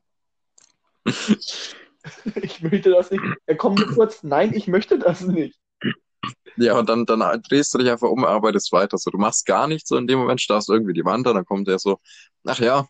Ich 2.36 2.62
möchte 2.62 2.90
das 2.90 3.10
nicht. 3.10 3.22
Er 3.46 3.56
kommt 3.56 3.78
nur 3.78 3.92
kurz, 3.92 4.22
nein, 4.22 4.54
ich 4.54 4.68
möchte 4.68 4.98
das 4.98 5.22
nicht. 5.22 5.58
Ja, 6.56 6.78
und 6.78 6.88
dann, 6.88 7.04
dann 7.04 7.42
drehst 7.42 7.74
du 7.74 7.78
dich 7.78 7.90
einfach 7.90 8.08
um, 8.08 8.24
arbeitest 8.24 8.72
weiter. 8.72 8.96
So, 8.96 9.10
du 9.10 9.18
machst 9.18 9.44
gar 9.44 9.66
nichts, 9.66 9.88
so 9.88 9.96
in 9.96 10.06
dem 10.06 10.18
Moment 10.18 10.40
starrst 10.40 10.68
du 10.68 10.72
irgendwie 10.72 10.92
die 10.92 11.04
Wand 11.04 11.26
an, 11.26 11.34
dann 11.34 11.44
kommt 11.44 11.68
der 11.68 11.78
so, 11.78 11.98
ach 12.44 12.58
ja, 12.60 12.86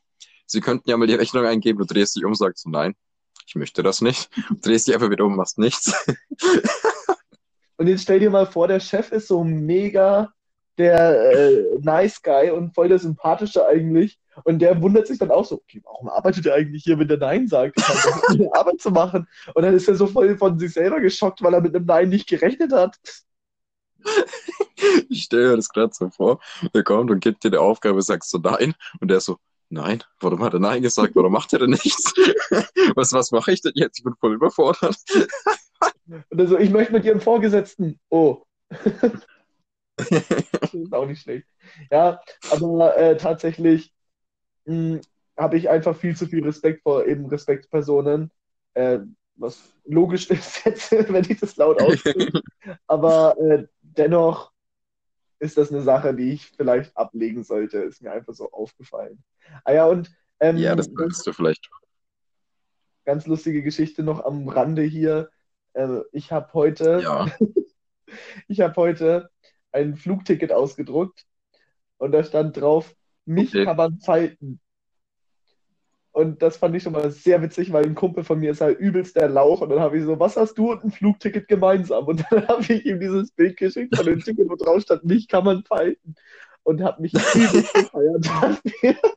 Sie 0.47 0.61
könnten 0.61 0.89
ja 0.89 0.97
mal 0.97 1.07
die 1.07 1.15
Rechnung 1.15 1.45
eingeben, 1.45 1.79
du 1.79 1.85
drehst 1.85 2.17
dich 2.17 2.25
um, 2.25 2.35
sagst 2.35 2.65
so, 2.65 2.71
nein, 2.71 2.95
ich 3.47 3.55
möchte 3.55 3.83
das 3.83 4.01
nicht. 4.01 4.31
Drehst 4.61 4.87
dich 4.87 4.95
einfach 4.95 5.11
wieder 5.11 5.25
um, 5.25 5.37
machst 5.37 5.59
nichts. 5.59 5.93
Und 7.79 7.89
jetzt 7.89 8.03
stell 8.03 8.21
dir 8.21 8.31
mal 8.31 8.47
vor, 8.47 8.69
der 8.69 8.81
Chef 8.81 9.13
ist 9.13 9.29
so 9.29 9.45
mega 9.45 10.33
der 10.79 11.33
äh, 11.33 11.79
Nice 11.81 12.23
Guy 12.23 12.51
und 12.51 12.75
voll 12.75 12.89
der 12.89 12.99
Sympathische 12.99 13.67
eigentlich. 13.67 14.19
Und 14.45 14.59
der 14.59 14.81
wundert 14.83 15.07
sich 15.07 15.19
dann 15.19 15.31
auch 15.31 15.45
so, 15.45 15.57
okay, 15.57 15.81
warum 15.85 16.09
arbeitet 16.09 16.47
er 16.47 16.55
eigentlich 16.55 16.85
hier, 16.85 16.99
wenn 16.99 17.09
der 17.09 17.17
Nein 17.17 17.49
sagt? 17.49 17.79
Ich 17.79 17.89
habe 17.89 18.21
doch 18.21 18.29
eine 18.29 18.51
Arbeit 18.55 18.81
zu 18.81 18.91
machen. 18.91 19.27
Und 19.55 19.63
dann 19.63 19.75
ist 19.75 19.89
er 19.89 19.95
so 19.95 20.07
voll 20.07 20.37
von 20.37 20.59
sich 20.59 20.73
selber 20.73 21.01
geschockt, 21.01 21.43
weil 21.43 21.55
er 21.55 21.61
mit 21.63 21.75
einem 21.75 21.87
Nein 21.87 22.09
nicht 22.11 22.29
gerechnet 22.29 22.73
hat. 22.73 22.97
Ich 25.09 25.25
stelle 25.25 25.51
mir 25.51 25.57
das 25.57 25.71
gerade 25.71 25.93
so 25.93 26.11
vor, 26.11 26.41
der 26.75 26.85
kommt 26.85 27.11
und 27.11 27.21
gibt 27.21 27.43
dir 27.43 27.51
die 27.51 27.57
Aufgabe, 27.57 28.03
sagst 28.03 28.31
so 28.31 28.39
nein, 28.39 28.75
und 29.01 29.09
der 29.09 29.21
so, 29.21 29.39
nein, 29.69 30.03
warum 30.21 30.43
hat 30.43 30.55
er 30.55 30.61
nein 30.61 30.83
gesagt, 30.83 31.15
warum 31.17 31.33
macht 31.33 31.53
er 31.53 31.61
denn 31.61 31.71
nichts? 31.71 32.15
Was, 32.95 33.13
was 33.13 33.33
mache 33.33 33.53
ich 33.53 33.61
denn 33.61 33.73
jetzt? 33.75 33.99
Ich 33.99 34.05
bin 34.05 34.15
voll 34.21 34.35
überfordert. 34.35 34.97
Und 36.31 36.39
er 36.39 36.47
so, 36.47 36.59
ich 36.59 36.71
möchte 36.71 36.93
mit 36.93 37.05
ihrem 37.05 37.21
Vorgesetzten. 37.21 37.99
Oh. 38.09 38.45
Das 39.97 40.11
ist 40.73 40.93
auch 40.93 41.07
nicht 41.07 41.23
schlecht. 41.23 41.47
Ja, 41.91 42.21
aber 42.51 42.97
äh, 42.97 43.17
tatsächlich 43.17 43.93
hm, 44.67 45.01
habe 45.37 45.59
ich 45.59 45.69
einfach 45.69 45.97
viel 45.97 46.17
zu 46.17 46.27
viel 46.27 46.45
Respekt 46.45 46.83
vor 46.83 47.07
eben 47.07 47.27
Respektspersonen. 47.27 48.31
Äh, 48.75 49.01
was 49.35 49.63
logisch 49.85 50.31
ist 50.31 50.65
jetzt, 50.65 50.93
wenn 50.93 51.25
ich 51.29 51.41
das 51.41 51.57
laut 51.57 51.83
ausdrücke. 51.83 52.41
Aber 52.87 53.37
äh, 53.39 53.67
dennoch 53.83 54.53
ist 55.39 55.57
das 55.57 55.71
eine 55.71 55.83
Sache, 55.83 56.15
die 56.15 56.33
ich 56.33 56.47
vielleicht 56.51 56.97
ablegen 56.97 57.45
sollte. 57.45 57.79
Ist 57.79 58.03
mir 58.03 58.13
einfach 58.13 58.35
so 58.35 58.51
aufgefallen. 58.51 59.23
Ah 59.65 59.73
ja, 59.73 59.87
und 59.87 60.11
ähm, 60.41 60.57
Ja, 60.59 60.75
das 60.75 60.87
solltest 60.87 61.27
du 61.27 61.33
vielleicht. 61.33 61.69
ganz 63.05 63.27
lustige 63.27 63.63
Geschichte 63.63 64.03
noch 64.03 64.25
am 64.25 64.49
Rande 64.49 64.83
hier. 64.83 65.31
Äh, 65.75 66.01
ich 66.13 66.33
habe 66.33 66.53
heute, 66.55 67.03
Ja. 67.03 67.27
ich 68.49 68.61
habe 68.61 68.75
heute 68.77 69.31
ein 69.73 69.97
Flugticket 69.97 70.53
ausgedruckt 70.53 71.27
und 71.99 72.13
da 72.13 72.25
stand 72.25 72.57
drauf, 72.57 72.95
mich 73.25 73.49
Okay. 73.51 73.65
kann 73.65 73.77
man 73.77 73.99
falten. 74.01 74.61
Und 76.17 76.41
das 76.41 76.57
fand 76.57 76.75
ich 76.75 76.83
schon 76.83 76.95
mal 76.95 77.11
sehr 77.11 77.43
witzig, 77.43 77.75
weil 77.75 77.85
ein 77.85 77.95
Kumpel 77.95 78.25
von 78.25 78.39
mir 78.41 78.53
ist 78.53 78.63
halt 78.63 78.79
übelst 78.81 79.17
der 79.17 79.29
Lauch. 79.29 79.61
Und 79.61 79.69
dann 79.69 79.81
habe 79.81 79.99
ich 79.99 80.05
so, 80.05 80.19
was 80.19 80.39
hast 80.39 80.55
du 80.55 80.73
und 80.73 80.83
ein 80.83 80.91
Flugticket 80.91 81.47
gemeinsam? 81.47 82.07
Und 82.07 82.25
dann 82.31 82.49
habe 82.49 82.63
ich 82.63 82.87
ihm 82.87 82.99
dieses 82.99 83.33
Bild 83.33 83.59
geschickt 83.59 83.95
von 83.95 84.07
dem 84.07 84.21
Ticket, 84.21 84.49
wo 84.49 84.57
drauf 84.57 84.81
stand, 84.81 85.05
mich 85.05 85.29
kann 85.29 85.45
man 85.45 85.63
falten. 85.65 86.15
Und 86.63 86.83
habe 86.83 87.03
mich 87.03 87.13
übelst 87.13 87.75
gefeiert. 87.75 88.31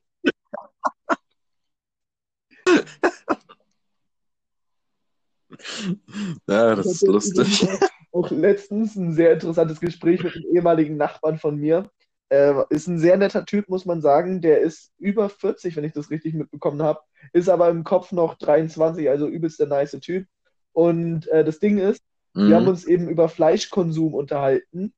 Ja, 6.48 6.75
das 6.75 6.86
ist 6.86 7.08
lustig. 7.08 7.68
auch 8.12 8.29
letztens 8.29 8.96
ein 8.96 9.13
sehr 9.13 9.34
interessantes 9.34 9.79
Gespräch 9.79 10.24
mit 10.24 10.36
einem 10.36 10.56
ehemaligen 10.56 10.98
Nachbarn 10.98 11.38
von 11.38 11.58
mir. 11.58 11.89
Äh, 12.29 12.53
ist 12.69 12.88
ein 12.88 13.00
sehr 13.00 13.17
netter 13.17 13.45
Typ, 13.45 13.69
muss 13.69 13.86
man 13.86 14.01
sagen. 14.01 14.41
Der 14.41 14.59
ist 14.62 14.91
über 14.98 15.29
40, 15.29 15.75
wenn 15.75 15.83
ich 15.83 15.93
das 15.93 16.09
richtig 16.12 16.33
mitbekommen 16.33 16.81
habe. 16.83 17.01
Ist 17.33 17.50
aber 17.50 17.69
im 17.69 17.83
Kopf 17.83 18.12
noch 18.12 18.36
23, 18.38 19.09
also 19.09 19.27
übelst 19.27 19.59
der 19.59 19.67
nice 19.67 19.98
Typ. 20.01 20.27
Und 20.74 21.27
äh, 21.29 21.43
das 21.43 21.59
Ding 21.59 21.77
ist, 21.79 22.01
wir 22.43 22.55
haben 22.55 22.67
Mhm. 22.67 22.69
uns 22.69 22.86
eben 22.86 23.09
über 23.09 23.29
Fleischkonsum 23.29 24.13
unterhalten. 24.13 24.93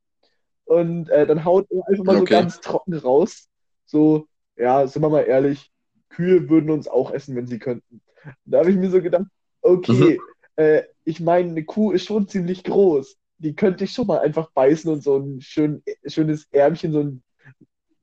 Und 0.66 1.10
äh, 1.10 1.26
dann 1.28 1.44
haut 1.46 1.68
er 1.72 1.88
einfach 1.88 2.04
mal 2.06 2.18
so 2.18 2.28
Okay. 2.28 2.28
ganz 2.28 2.60
trocken 2.62 2.94
raus. 2.96 3.50
So, 3.86 4.28
ja, 4.58 4.88
sind 4.88 5.02
wir 5.02 5.10
mal 5.10 5.22
ehrlich, 5.24 5.72
Kühe 6.10 6.50
würden 6.50 6.70
uns 6.72 6.88
auch 6.88 7.12
essen, 7.12 7.36
wenn 7.36 7.48
sie 7.48 7.60
könnten. 7.60 8.02
Da 8.46 8.60
habe 8.60 8.72
ich 8.72 8.78
mir 8.78 8.90
so 8.90 9.02
gedacht, 9.02 9.26
okay, 9.62 10.26
äh, 10.56 10.84
ich 11.04 11.20
meine, 11.20 11.50
eine 11.50 11.66
Kuh 11.66 11.92
ist 11.92 12.06
schon 12.06 12.28
ziemlich 12.28 12.64
groß. 12.64 13.18
Die 13.42 13.56
könnte 13.56 13.84
ich 13.86 13.92
schon 13.92 14.08
mal 14.08 14.20
einfach 14.20 14.52
beißen 14.52 14.92
und 14.92 15.04
so 15.04 15.18
ein 15.18 15.42
schön, 15.42 15.84
schönes 16.06 16.48
Ärmchen, 16.52 16.92
so 16.92 17.00
ein 17.00 17.24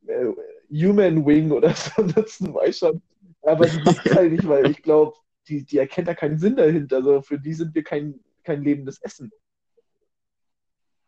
äh, 0.06 0.26
Human 0.70 1.24
Wing 1.24 1.50
oder 1.52 1.74
so 1.74 2.02
nutzen, 2.16 2.52
weiß 2.52 2.78
schon. 2.78 3.02
Aber 3.42 3.66
die 3.66 3.80
macht 3.82 4.10
halt 4.14 4.32
nicht, 4.32 4.48
weil 4.48 4.70
ich 4.70 4.82
glaube, 4.82 5.16
die, 5.48 5.64
die 5.64 5.78
erkennt 5.78 6.08
da 6.08 6.14
keinen 6.14 6.38
Sinn 6.38 6.56
dahinter. 6.56 6.96
Also 6.96 7.22
für 7.22 7.38
die 7.38 7.54
sind 7.54 7.74
wir 7.74 7.84
kein, 7.84 8.18
kein 8.42 8.62
lebendes 8.62 9.00
Essen. 9.00 9.30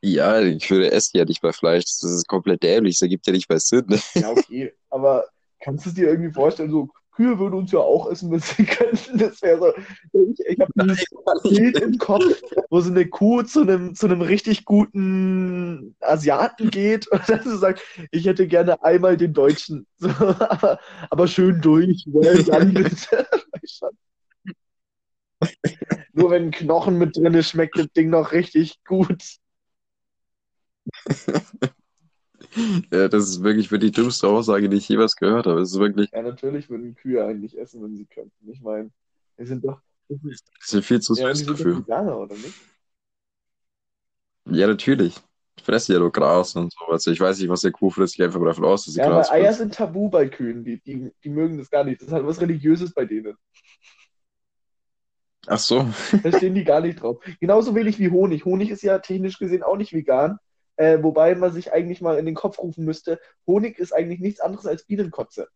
Ja, 0.03 0.41
ich 0.41 0.71
würde 0.71 0.93
essen 0.93 1.19
ja 1.19 1.25
nicht 1.25 1.43
bei 1.43 1.53
Fleisch. 1.53 1.85
Das 1.85 2.05
ist 2.05 2.27
komplett 2.27 2.63
dämlich. 2.63 2.97
Das 2.97 3.03
ergibt 3.03 3.27
ja 3.27 3.33
nicht 3.33 3.51
mal 3.51 3.61
Sinn. 3.61 3.87
Ja, 4.15 4.31
okay. 4.31 4.73
Aber 4.91 5.27
kannst 5.61 5.85
du 5.85 5.91
es 5.91 5.95
dir 5.95 6.09
irgendwie 6.09 6.33
vorstellen, 6.33 6.71
so 6.71 6.89
Kühe 7.21 7.39
würden 7.39 7.57
uns 7.57 7.71
ja 7.71 7.81
auch 7.81 8.11
essen, 8.11 8.31
wenn 8.31 8.41
sie 8.41 8.65
könnten. 8.65 9.19
Das 9.19 9.43
wäre 9.43 9.59
so. 9.59 9.75
Ich, 10.19 10.41
ich 10.47 10.59
habe 10.59 10.73
dieses 10.75 11.05
Bild 11.43 11.79
im 11.79 11.99
Kopf, 11.99 12.25
wo 12.71 12.81
so 12.81 12.91
eine 12.91 13.07
Kuh 13.07 13.43
zu 13.43 13.61
einem, 13.61 13.95
zu 13.95 14.07
einem 14.07 14.23
richtig 14.23 14.65
guten 14.65 15.95
Asiaten 16.01 16.71
geht 16.71 17.07
und 17.09 17.29
dann 17.29 17.43
so 17.43 17.59
sagt, 17.59 17.83
ich 18.11 18.25
hätte 18.25 18.47
gerne 18.47 18.83
einmal 18.83 19.19
den 19.19 19.35
Deutschen. 19.35 19.87
So, 20.01 20.09
aber, 20.09 20.81
aber 21.11 21.29
schön 21.29 21.61
durch. 21.61 22.07
Well 22.07 22.43
done, 22.43 22.73
bitte. 22.73 23.27
Nur 26.15 26.31
wenn 26.31 26.45
ein 26.45 26.51
Knochen 26.53 26.97
mit 26.97 27.17
drin 27.17 27.35
ist, 27.35 27.51
schmeckt 27.51 27.79
das 27.79 27.89
Ding 27.93 28.09
noch 28.09 28.33
richtig 28.33 28.83
gut. 28.85 29.23
Ja, 32.93 33.09
das 33.09 33.25
ist 33.29 33.43
wirklich 33.43 33.69
für 33.69 33.79
die 33.79 33.91
dümmste 33.91 34.29
Aussage, 34.29 34.69
die 34.69 34.77
ich 34.77 34.89
jemals 34.89 35.17
gehört 35.17 35.47
habe. 35.47 35.61
Es 35.61 35.73
ist 35.73 35.79
wirklich, 35.79 36.11
Ja, 36.13 36.23
natürlich 36.23 36.69
würden 36.71 36.95
Kühe 36.95 37.25
eigentlich 37.25 37.59
essen, 37.59 37.83
wenn 37.83 37.97
sie 37.97 38.07
könnten. 38.07 38.51
Ich 38.51 38.61
meine, 38.61 38.91
wir 39.37 39.47
sind 39.47 39.65
doch. 39.65 39.81
ist 40.09 40.73
ja 40.73 40.83
viel 40.83 41.01
zu 41.01 41.15
Ja, 41.15 41.33
die 41.33 41.45
süß 41.45 41.47
sind 41.47 41.51
dafür. 41.51 41.77
Veganer, 41.77 42.19
oder 42.19 42.35
nicht? 42.37 42.55
Ja, 44.47 44.67
natürlich. 44.67 45.17
Ich 45.57 45.65
fresse 45.65 45.93
ja 45.93 45.99
nur 45.99 46.13
Gras 46.13 46.55
und 46.57 46.73
so. 46.73 46.87
Also 46.87 47.11
ich 47.11 47.21
weiß 47.21 47.39
nicht, 47.39 47.49
was 47.49 47.61
der 47.63 47.73
Kuh 47.73 47.91
frisst. 47.91 48.15
Ich 48.15 48.23
einfach 48.23 48.43
davon 48.45 48.65
aus, 48.65 48.85
dass 48.85 48.95
sie 48.95 49.01
Ja, 49.01 49.07
aber 49.07 49.17
Gras 49.17 49.31
Eier 49.31 49.55
frisst. 49.55 49.59
sind 49.59 49.75
tabu 49.75 50.09
bei 50.11 50.29
Kühen. 50.29 50.65
Die, 50.65 50.81
die, 50.81 51.13
die 51.25 51.29
mögen 51.29 51.59
das 51.59 51.71
gar 51.71 51.85
nicht. 51.85 52.01
Das 52.01 52.09
ist 52.09 52.15
halt 52.15 52.27
was 52.27 52.41
Religiöses 52.41 52.93
bei 52.95 53.05
denen. 53.05 53.37
Ach 55.47 55.59
so. 55.59 55.87
Da 56.23 56.33
stehen 56.33 56.55
die 56.55 56.65
gar 56.65 56.81
nicht 56.81 57.03
drauf. 57.03 57.19
Genauso 57.41 57.75
wenig 57.75 57.99
wie 57.99 58.11
Honig. 58.11 58.45
Honig 58.45 58.71
ist 58.71 58.83
ja 58.83 58.99
technisch 58.99 59.39
gesehen 59.39 59.63
auch 59.63 59.77
nicht 59.77 59.93
vegan. 59.93 60.39
Äh, 60.81 61.03
wobei 61.03 61.35
man 61.35 61.53
sich 61.53 61.75
eigentlich 61.75 62.01
mal 62.01 62.17
in 62.17 62.25
den 62.25 62.35
Kopf 62.35 62.59
rufen 62.59 62.87
müsste, 62.87 63.21
Honig 63.47 63.79
ist 63.79 63.93
eigentlich 63.93 64.19
nichts 64.19 64.41
anderes 64.41 64.65
als 64.65 64.85
Bienenkotze. 64.85 65.49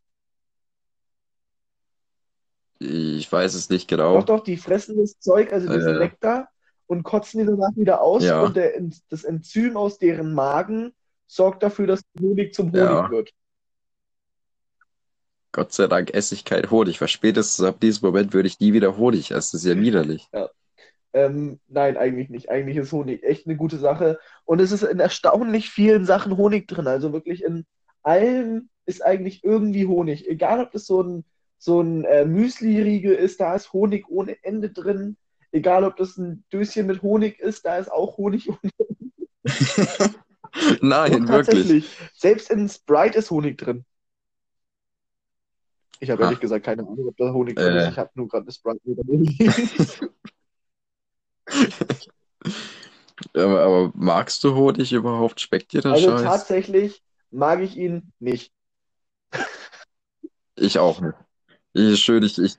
Ich 2.79 3.33
weiß 3.33 3.55
es 3.55 3.71
nicht 3.71 3.91
Doch, 3.91 3.97
genau. 3.97 4.21
doch, 4.21 4.41
die 4.45 4.59
fressen 4.59 4.99
das 4.99 5.19
Zeug, 5.19 5.51
also 5.51 5.67
diesen 5.67 5.95
Äh. 5.95 5.99
Nektar, 5.99 6.51
und 6.87 7.05
kotzen 7.05 7.41
die 7.41 7.47
danach 7.47 7.75
wieder 7.75 8.03
aus. 8.03 8.23
Ja. 8.23 8.43
Und 8.43 8.55
der, 8.55 8.73
das 9.09 9.25
Enzym 9.25 9.79
aus 9.79 9.97
deren 9.99 10.35
Magen 10.35 10.93
sorgt 11.27 11.63
dafür, 11.63 11.87
dass 11.87 12.03
Honig 12.21 12.53
zum 12.53 12.67
Honig 12.67 12.77
Ja. 12.77 13.11
wird. 13.11 13.31
Gott 15.53 15.73
sei 15.73 15.87
Dank 15.87 16.13
esse 16.13 16.35
ich 16.35 16.45
kein 16.45 16.71
Honig, 16.71 17.01
weil 17.01 17.09
spätestens 17.09 17.65
ab 17.65 17.81
diesem 17.81 18.05
Moment 18.07 18.35
würde 18.35 18.49
ich 18.49 18.61
nie 18.61 18.75
wieder 18.75 18.99
Honig 18.99 19.31
essen. 19.31 19.57
Das 19.57 19.65
ist 19.65 19.65
ja 19.65 19.81
widerlich. 19.81 20.29
Ähm, 21.15 21.61
nein, 21.69 21.97
eigentlich 21.97 22.29
nicht. 22.29 22.51
Eigentlich 22.51 22.77
ist 22.77 22.93
Honig 22.93 23.23
echt 23.23 23.47
eine 23.47 23.57
gute 23.57 23.79
Sache. 23.79 24.19
Und 24.45 24.61
es 24.61 24.73
ist 24.73 24.83
in 24.83 24.99
erstaunlich 24.99 25.71
vielen 25.71 26.05
Sachen 26.05 26.37
Honig 26.37 26.67
drin. 26.67 26.89
Also 26.89 27.13
wirklich 27.13 27.45
in 27.45 27.65
allem 28.03 28.69
ist 28.85 29.01
eigentlich 29.03 29.45
irgendwie 29.45 29.87
Honig. 29.87 30.29
Egal, 30.29 30.61
ob 30.61 30.73
das 30.73 30.87
so 30.87 31.03
ein, 31.03 31.25
so 31.57 31.81
ein 31.81 32.05
äh, 32.05 32.25
Müsli-Riegel 32.25 33.15
ist, 33.15 33.41
da 33.41 33.55
ist 33.55 33.73
Honig 33.73 34.09
ohne 34.09 34.37
Ende 34.43 34.71
drin. 34.71 35.17
Egal, 35.53 35.85
ob 35.85 35.97
das 35.97 36.19
ein 36.19 36.45
Döschen 36.53 36.87
mit 36.87 37.01
Honig 37.03 37.39
ist, 37.39 37.65
da 37.65 37.79
ist 37.79 37.93
auch 37.93 38.17
Honig 38.19 38.49
ohne 38.49 38.73
Nein, 40.81 41.27
Doch, 41.27 41.47
wirklich. 41.47 41.89
Selbst 42.13 42.51
in 42.51 42.69
Sprite 42.69 43.19
ist 43.19 43.31
Honig 43.31 43.59
drin. 43.59 43.85
Ich 46.01 46.11
habe 46.11 46.23
Ah. 46.23 46.27
ehrlich 46.27 46.41
gesagt 46.41 46.65
keine 46.65 46.83
Ahnung, 46.83 47.07
ob 47.07 47.17
da 47.17 47.33
Honig 47.33 47.55
drin 47.55 47.77
ist. 47.77 47.85
Äh. 47.85 47.91
Ich 47.91 47.99
habe 47.99 48.11
nur 48.15 48.29
gerade 48.29 48.47
eine 48.47 48.53
Sprite. 48.53 48.81
Aber, 53.35 53.63
aber 53.63 53.93
magst 53.95 54.43
du 54.45 54.55
Honig 54.55 54.93
überhaupt? 54.93 55.41
Schmeckt 55.41 55.73
dir 55.73 55.81
der 55.81 55.93
Also 55.93 56.11
Scheiß? 56.11 56.25
tatsächlich 56.25 57.03
mag 57.31 57.61
ich 57.61 57.77
ihn 57.77 58.13
nicht. 58.19 58.53
Ich 60.57 60.79
auch 60.79 61.01
nicht. 61.01 61.17
Ich, 61.73 62.01
schön, 62.01 62.23
ich, 62.23 62.39
ich, 62.39 62.55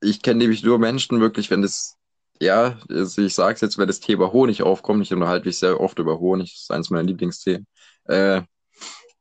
ich 0.00 0.22
kenne 0.22 0.38
nämlich 0.38 0.62
nur 0.62 0.78
Menschen 0.78 1.20
wirklich, 1.20 1.50
wenn 1.50 1.62
das, 1.62 1.96
ja, 2.40 2.78
also 2.88 3.22
ich 3.22 3.34
sag's 3.34 3.60
jetzt, 3.60 3.76
wenn 3.76 3.88
das 3.88 3.98
Thema 3.98 4.32
Honig 4.32 4.62
aufkommt, 4.62 5.02
ich 5.02 5.12
unterhalte 5.12 5.46
mich 5.46 5.58
sehr 5.58 5.80
oft 5.80 5.98
über 5.98 6.20
Honig, 6.20 6.52
das 6.52 6.62
ist 6.62 6.70
eines 6.70 6.90
meiner 6.90 7.02
Lieblingsthemen, 7.08 7.66
äh, 8.04 8.42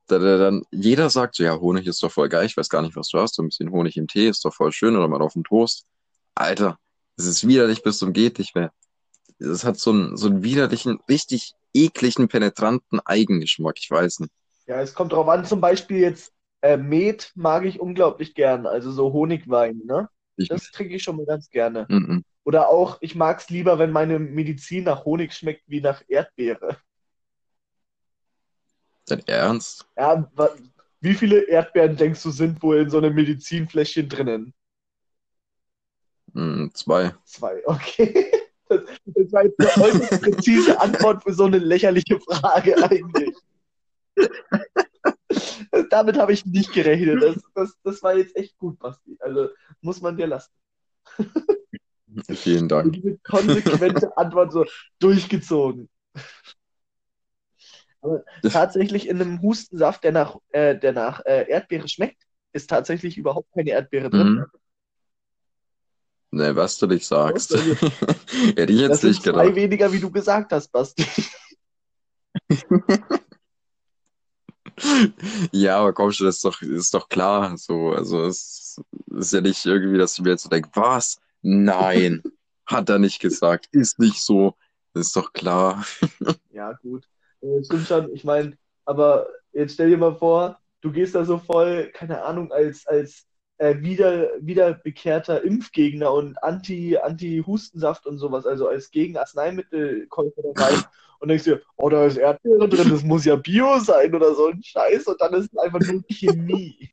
da, 0.06 0.20
da, 0.20 0.38
dann, 0.38 0.62
jeder 0.72 1.10
sagt 1.10 1.34
so, 1.36 1.44
ja, 1.44 1.60
Honig 1.60 1.88
ist 1.88 2.04
doch 2.04 2.12
voll 2.12 2.30
geil, 2.30 2.46
ich 2.46 2.56
weiß 2.56 2.70
gar 2.70 2.84
nicht, 2.84 2.96
was 2.96 3.10
du 3.10 3.20
hast, 3.20 3.34
so 3.34 3.42
ein 3.42 3.48
bisschen 3.50 3.72
Honig 3.72 3.98
im 3.98 4.08
Tee 4.08 4.30
ist 4.30 4.46
doch 4.46 4.54
voll 4.54 4.72
schön 4.72 4.96
oder 4.96 5.08
mal 5.08 5.24
auf 5.24 5.34
dem 5.34 5.44
Toast. 5.44 5.88
Alter, 6.36 6.78
es 7.18 7.26
ist 7.26 7.48
widerlich 7.48 7.82
bis 7.82 7.98
zum 7.98 8.14
geht 8.14 8.38
nicht 8.38 8.54
mehr. 8.54 8.72
Es 9.40 9.64
hat 9.64 9.80
so 9.80 9.92
einen, 9.92 10.18
so 10.18 10.28
einen 10.28 10.44
widerlichen, 10.44 11.00
richtig 11.10 11.54
ekligen, 11.74 12.28
penetranten 12.28 13.00
Eigengeschmack, 13.06 13.78
ich 13.80 13.90
weiß 13.90 14.20
nicht. 14.20 14.32
Ja, 14.68 14.82
es 14.82 14.94
kommt 14.94 15.14
drauf 15.14 15.28
an, 15.28 15.46
zum 15.46 15.62
Beispiel 15.62 16.00
jetzt 16.00 16.34
äh, 16.62 16.78
Met 16.78 17.32
mag 17.36 17.66
ich 17.66 17.80
unglaublich 17.80 18.36
gern, 18.36 18.66
also 18.66 18.92
so 18.92 19.14
Honigwein, 19.14 19.82
ne? 19.86 20.10
Ich, 20.38 20.50
Das 20.50 20.72
trinke 20.72 20.96
ich 20.96 21.04
schon 21.04 21.16
mal 21.18 21.26
ganz 21.26 21.50
gerne. 21.50 21.86
mm, 21.90 21.96
mm. 21.96 22.24
Oder 22.44 22.70
auch, 22.70 22.98
ich 23.02 23.16
mag 23.16 23.40
es 23.40 23.50
lieber, 23.50 23.80
wenn 23.80 23.92
meine 23.92 24.20
Medizin 24.20 24.86
nach 24.86 25.06
Honig 25.06 25.34
schmeckt 25.34 25.64
wie 25.68 25.82
nach 25.82 26.02
Erdbeere. 26.08 26.78
Dein 29.08 29.28
Ernst? 29.28 29.88
Ja, 29.98 30.32
wie 31.02 31.14
viele 31.14 31.48
Erdbeeren 31.48 31.96
denkst 31.96 32.22
du 32.24 32.32
sind 32.32 32.62
wohl 32.62 32.78
in 32.78 32.90
so 32.90 32.98
einem 32.98 33.16
Medizinfläschchen 33.16 34.10
drinnen? 34.10 34.54
Mm, 36.34 36.68
zwei. 36.74 37.14
Zwei, 37.24 37.62
okay. 37.66 38.32
Das, 39.32 39.34
war 39.34 39.44
jetzt 39.44 39.60
eine 39.60 39.86
äußerst 39.86 40.22
präzise 40.22 40.82
Antwort 40.82 41.24
für 41.24 41.34
so 41.34 41.46
eine 41.46 41.60
lächerliche 41.60 42.20
Frage 42.20 42.76
eigentlich. 42.84 43.36
Damit 45.90 46.18
habe 46.18 46.34
ich 46.34 46.46
nicht 46.46 46.74
gerechnet. 46.74 47.22
Das, 47.22 47.36
das, 47.54 47.78
das 47.84 48.04
war 48.04 48.16
jetzt 48.16 48.36
echt 48.36 48.58
gut, 48.58 48.80
Basti. 48.80 49.18
Also 49.20 49.50
muss 49.82 50.02
man 50.02 50.18
dir 50.18 50.28
lassen. 50.28 50.52
Vielen 52.34 52.68
Dank. 52.68 52.94
Diese 52.94 53.18
konsequente 53.20 54.18
Antwort 54.18 54.52
so 54.52 54.66
durchgezogen. 55.00 55.90
Aber 58.02 58.24
tatsächlich 58.50 59.08
in 59.08 59.22
einem 59.22 59.42
Hustensaft, 59.42 60.04
der 60.04 60.12
nach, 60.12 60.38
äh, 60.50 60.78
der 60.78 60.94
nach 60.94 61.24
äh, 61.26 61.50
Erdbeere 61.50 61.88
schmeckt, 61.88 62.24
ist 62.54 62.70
tatsächlich 62.70 63.18
überhaupt 63.18 63.52
keine 63.54 63.72
Erdbeere 63.72 64.10
drin. 64.10 64.34
Mhm. 64.34 64.46
Ne, 66.32 66.56
was 66.56 66.78
du 66.78 66.88
nicht 66.88 67.06
sagst. 67.08 67.54
Hätte 68.56 68.74
ich 68.74 68.82
das 68.88 68.90
jetzt 68.90 69.02
sind 69.02 69.10
nicht 69.10 69.24
zwei 69.24 69.50
gedacht. 69.50 69.56
weniger, 69.56 69.92
wie 69.92 70.00
du 70.00 70.12
gesagt 70.12 70.52
hast, 70.52 70.70
Basti. 70.72 71.06
Ja, 75.52 75.80
aber 75.80 75.94
komm 75.94 76.12
schon, 76.12 76.28
das 76.28 76.38
ist 76.38 76.46
doch, 76.46 76.62
ist 76.62 76.94
doch 76.94 77.10
klar. 77.10 77.58
So, 77.58 77.92
also 77.92 78.26
es 78.26 78.80
ist 79.08 79.34
ja 79.34 79.42
nicht 79.42 79.66
irgendwie, 79.66 79.98
dass 79.98 80.18
ich 80.18 80.24
mir 80.24 80.32
jetzt 80.32 80.44
so 80.44 80.50
denke, 80.50 80.70
was? 80.74 81.20
Nein, 81.42 82.24
hat 82.66 82.90
er 82.90 83.00
nicht 83.00 83.20
gesagt. 83.20 83.68
Ist 83.72 84.00
nicht 84.00 84.22
so. 84.22 84.56
Das 84.94 85.08
ist 85.08 85.16
doch 85.16 85.34
klar. 85.34 85.86
Ja, 86.52 86.74
gut. 86.74 87.06
Äh, 87.42 87.64
stimmt 87.64 87.88
schon. 87.88 88.14
Ich 88.14 88.24
meine, 88.24 88.58
aber 88.86 89.28
jetzt 89.52 89.74
stell 89.74 89.90
dir 89.90 89.98
mal 89.98 90.16
vor, 90.16 90.60
du 90.82 90.92
gehst 90.92 91.16
da 91.16 91.26
so 91.26 91.38
voll, 91.38 91.92
keine 91.94 92.24
Ahnung, 92.24 92.52
als, 92.52 92.88
als 92.88 93.26
äh, 93.60 93.82
wieder, 93.82 94.30
wieder 94.40 94.74
bekehrter 94.74 95.44
Impfgegner 95.44 96.12
und 96.12 96.42
Anti, 96.42 96.98
Anti-Hustensaft 96.98 98.08
und 98.08 98.18
sowas, 98.18 98.46
also 98.46 98.68
als 98.68 98.90
Gegenarzneimittelkäufer 98.90 100.42
da 100.42 100.64
rein 100.64 100.84
und 101.20 101.28
denkst 101.28 101.44
dir, 101.44 101.62
oh, 101.76 101.90
da 101.90 102.06
ist 102.06 102.18
Erdbeere 102.18 102.70
drin, 102.70 102.90
das 102.90 103.04
muss 103.04 103.26
ja 103.26 103.36
Bio 103.36 103.80
sein 103.80 104.16
oder 104.16 104.34
so 104.34 104.48
ein 104.48 104.64
Scheiß 104.64 105.08
und 105.08 105.20
dann 105.20 105.34
ist 105.34 105.52
es 105.54 105.58
einfach 105.60 105.82
nur 105.82 106.02
Chemie. 106.10 106.90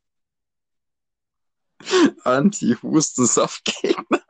Anti-Hustensaftgegner. 2.23 4.21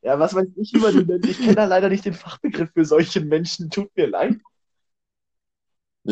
Ja, 0.00 0.18
was 0.18 0.34
weiß 0.34 0.46
ich 0.56 0.72
über 0.72 0.92
die 0.92 1.04
Menschen? 1.04 1.30
Ich 1.30 1.38
kenne 1.38 1.56
da 1.56 1.64
leider 1.64 1.88
nicht 1.88 2.04
den 2.04 2.14
Fachbegriff 2.14 2.70
für 2.72 2.84
solche 2.84 3.20
Menschen, 3.20 3.68
tut 3.70 3.94
mir 3.96 4.06
leid. 4.06 4.36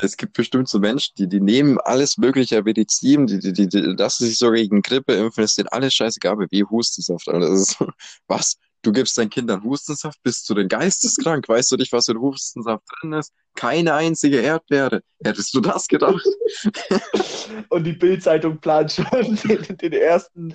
Es 0.01 0.17
gibt 0.17 0.35
bestimmt 0.35 0.69
so 0.69 0.79
Menschen, 0.79 1.15
die, 1.19 1.29
die 1.29 1.41
nehmen 1.41 1.79
alles 1.79 2.19
mögliche 2.19 2.63
Medizin, 2.63 3.27
die, 3.27 3.39
die, 3.39 3.53
die, 3.53 3.69
die 3.69 3.81
lassen 3.81 4.27
sich 4.27 4.39
so 4.39 4.51
gegen 4.51 4.83
Grippe 4.83 5.15
impfen, 5.15 5.45
ist 5.45 5.59
denen 5.59 5.69
alles 5.69 5.95
scheißegal, 5.95 6.37
wie 6.51 6.65
Hustensaft. 6.65 7.29
Alter. 7.29 7.93
Was? 8.27 8.57
Du 8.83 8.93
gibst 8.93 9.17
deinen 9.17 9.31
Kindern 9.31 9.65
Hustensaft, 9.65 10.23
bist 10.23 10.49
du 10.49 10.55
denn 10.55 10.69
geisteskrank? 10.69 11.49
Weißt 11.49 11.73
du 11.73 11.77
nicht, 11.77 11.91
was 11.91 12.07
in 12.09 12.21
Hustensaft 12.21 12.85
drin 13.01 13.15
ist? 13.15 13.33
Keine 13.55 13.95
einzige 13.95 14.41
Erdbeere. 14.41 15.01
Hättest 15.25 15.55
du 15.55 15.61
das 15.63 15.89
gedacht? 15.89 16.23
Und 17.71 17.85
die 17.85 17.95
Bild-Zeitung 17.95 18.61
plant 18.61 18.93
schon 18.93 19.07
den, 19.49 19.77
den 19.79 19.93
ersten 19.95 20.55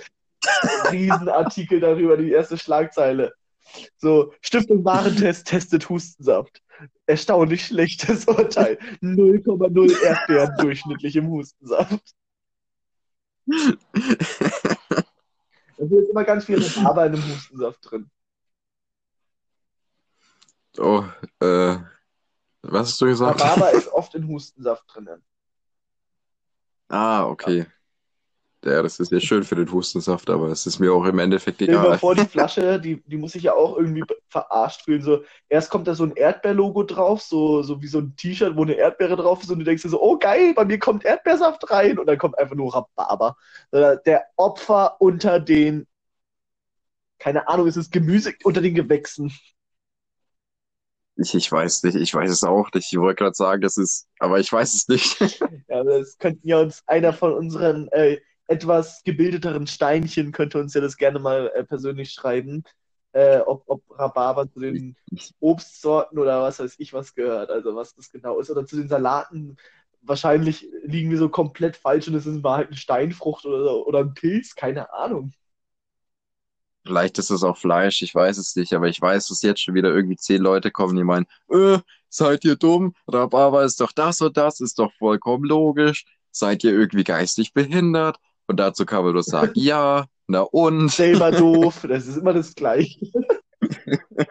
Riesenartikel 0.91 1.79
darüber, 1.79 2.17
die 2.17 2.31
erste 2.31 2.55
Schlagzeile. 2.60 3.34
So, 3.98 4.34
Stiftung 4.42 4.84
Warentest 4.86 5.48
testet 5.48 5.90
Hustensaft. 5.90 6.62
Erstaunlich 7.06 7.66
schlechtes 7.66 8.26
Urteil. 8.26 8.78
0,0 9.02 10.02
Erdbeeren 10.02 10.56
durchschnittlich 10.58 11.16
im 11.16 11.28
Hustensaft. 11.30 12.16
Da 15.80 15.86
ist 15.86 16.10
immer 16.10 16.24
ganz 16.24 16.46
viel 16.46 16.62
Rhabarber 16.62 17.06
in 17.08 17.14
dem 17.14 17.24
Hustensaft 17.24 17.80
drin. 17.90 18.10
Oh, 20.78 21.04
äh, 21.40 21.78
was 22.62 22.90
hast 22.90 23.02
du 23.02 23.06
gesagt? 23.06 23.42
Rhabarber 23.42 23.72
ist 23.72 23.88
oft 23.88 24.14
in 24.16 24.28
Hustensaft 24.28 24.84
drinnen. 24.88 25.24
Ah, 26.90 27.26
okay. 27.28 27.60
Ja, 27.60 27.66
das 28.62 29.00
ist 29.00 29.12
ja 29.12 29.20
schön 29.20 29.44
für 29.44 29.56
den 29.56 29.72
Hustensaft, 29.72 30.30
aber 30.30 30.48
es 30.50 30.66
ist 30.66 30.80
mir 30.80 30.94
auch 30.94 31.06
im 31.06 31.20
Endeffekt 31.20 31.62
Stell 31.62 31.80
dir 31.82 31.94
egal. 31.94 32.00
vor, 32.00 32.16
die 32.16 32.25
Flasche, 32.25 32.80
die, 32.80 33.01
die 33.06 33.18
muss 33.18 33.34
sich 33.34 33.44
ja 33.44 33.54
auch 33.54 33.78
irgendwie 33.78 34.04
verarscht 34.30 34.84
fühlen. 34.86 35.01
So, 35.04 35.24
erst 35.50 35.70
kommt 35.70 35.88
da 35.88 35.94
so 35.94 36.04
ein 36.04 36.16
Erdbeerlogo 36.16 36.84
drauf, 36.84 37.22
so, 37.22 37.62
so 37.62 37.82
wie 37.82 37.88
so 37.88 38.00
ein 38.00 38.16
T-Shirt, 38.16 38.56
wo 38.56 38.63
eine 38.63 38.74
Erdbeere 38.74 39.16
drauf 39.18 39.44
ist, 39.44 39.51
und 39.51 39.60
du 39.60 39.66
denkst 39.66 39.84
dir 39.84 39.89
so, 39.89 40.01
oh 40.01 40.18
geil, 40.18 40.54
bei 40.56 40.66
mir 40.66 40.80
kommt 40.80 41.06
Erdbeersaft 41.06 41.70
rein, 41.70 42.00
und 42.00 42.08
dann 42.08 42.18
kommt 42.18 42.38
einfach 42.39 42.56
nur 42.56 42.74
Rhabarber. 42.74 43.38
Äh, 43.72 43.98
Der 44.06 44.25
Opfer 44.38 44.96
unter 45.00 45.39
den, 45.39 45.86
keine 47.20 47.48
Ahnung, 47.48 47.68
ist 47.68 47.75
es 47.77 47.92
Gemüse 47.92 48.33
unter 48.44 48.62
den 48.62 48.75
Gewächsen. 48.75 49.31
Ich, 51.18 51.36
ich 51.36 51.51
weiß 51.51 51.83
nicht, 51.83 51.96
ich 51.96 52.14
weiß 52.14 52.31
es 52.31 52.44
auch 52.44 52.72
nicht. 52.74 52.92
Ich 52.92 52.98
wollte 53.00 53.24
gerade 53.24 53.36
sagen, 53.36 53.62
das 53.62 53.77
ist, 53.77 54.07
aber 54.20 54.40
ich 54.40 54.51
weiß 54.51 54.74
es 54.74 54.88
nicht. 54.88 55.20
Ja, 55.68 55.83
das 55.83 56.18
könnten 56.18 56.48
ja 56.48 56.60
uns 56.60 56.83
einer 56.88 57.14
von 57.14 57.33
unseren 57.33 57.88
äh, 57.90 58.20
etwas 58.50 59.03
gebildeteren 59.03 59.68
Steinchen 59.68 60.31
könnte 60.31 60.59
uns 60.59 60.74
ja 60.74 60.81
das 60.81 60.98
gerne 60.98 61.20
mal 61.20 61.51
äh, 61.53 61.64
persönlich 61.64 62.12
schreiben, 62.12 62.64
äh, 63.12 63.40
ob, 63.40 63.64
ob 63.68 63.83
Rhabarber 63.92 64.51
zu 64.51 64.59
den 64.59 64.96
Obstsorten 65.40 66.18
oder 66.18 66.42
was 66.42 66.59
weiß 66.59 66.75
ich 66.79 66.92
was 66.92 67.14
gehört, 67.14 67.51
also 67.51 67.75
was 67.75 67.94
das 67.94 68.12
genau 68.12 68.40
ist, 68.40 68.50
oder 68.50 68.66
zu 68.66 68.75
den 68.75 68.90
Salaten. 68.90 69.55
Wahrscheinlich 70.01 70.68
liegen 70.83 71.12
wir 71.12 71.20
so 71.20 71.29
komplett 71.29 71.77
falsch 71.77 72.07
und 72.07 72.16
es 72.16 72.25
ist 72.25 72.38
in 72.38 72.44
Wahrheit 72.44 72.68
eine 72.68 72.75
Steinfrucht 72.75 73.46
oder, 73.46 73.85
oder 73.85 74.00
ein 74.00 74.16
Pilz, 74.16 74.55
keine 74.55 74.92
Ahnung. 74.94 75.33
Vielleicht 76.83 77.20
ist 77.20 77.29
es 77.29 77.44
auch 77.44 77.57
Fleisch, 77.57 78.01
ich 78.01 78.16
weiß 78.16 78.40
es 78.40 78.55
nicht, 78.55 78.74
aber 78.74 78.88
ich 78.88 79.00
weiß, 79.00 79.27
dass 79.27 79.44
jetzt 79.44 79.62
schon 79.62 79.75
wieder 79.75 79.94
irgendwie 79.94 80.16
zehn 80.16 80.42
Leute 80.42 80.72
kommen, 80.72 80.96
die 80.96 81.03
meinen, 81.03 81.27
äh, 81.50 81.77
seid 82.09 82.46
ihr 82.46 82.55
dumm? 82.55 82.96
Rhabarber 83.07 83.64
ist 83.64 83.79
doch 83.79 83.92
das 83.92 84.22
und 84.22 84.38
das, 84.38 84.59
ist 84.59 84.79
doch 84.79 84.92
vollkommen 84.94 85.44
logisch. 85.44 86.05
Seid 86.31 86.64
ihr 86.64 86.72
irgendwie 86.72 87.03
geistig 87.03 87.53
behindert? 87.53 88.18
Und 88.50 88.57
dazu 88.57 88.83
kann 88.83 89.03
man 89.03 89.14
nur 89.14 89.22
sagen, 89.22 89.51
ja, 89.55 90.07
na 90.27 90.42
und? 90.42 90.90
Selber 90.90 91.31
doof, 91.31 91.85
das 91.88 92.07
ist 92.07 92.18
immer 92.18 92.33
das 92.33 92.55
Gleiche. 92.55 93.00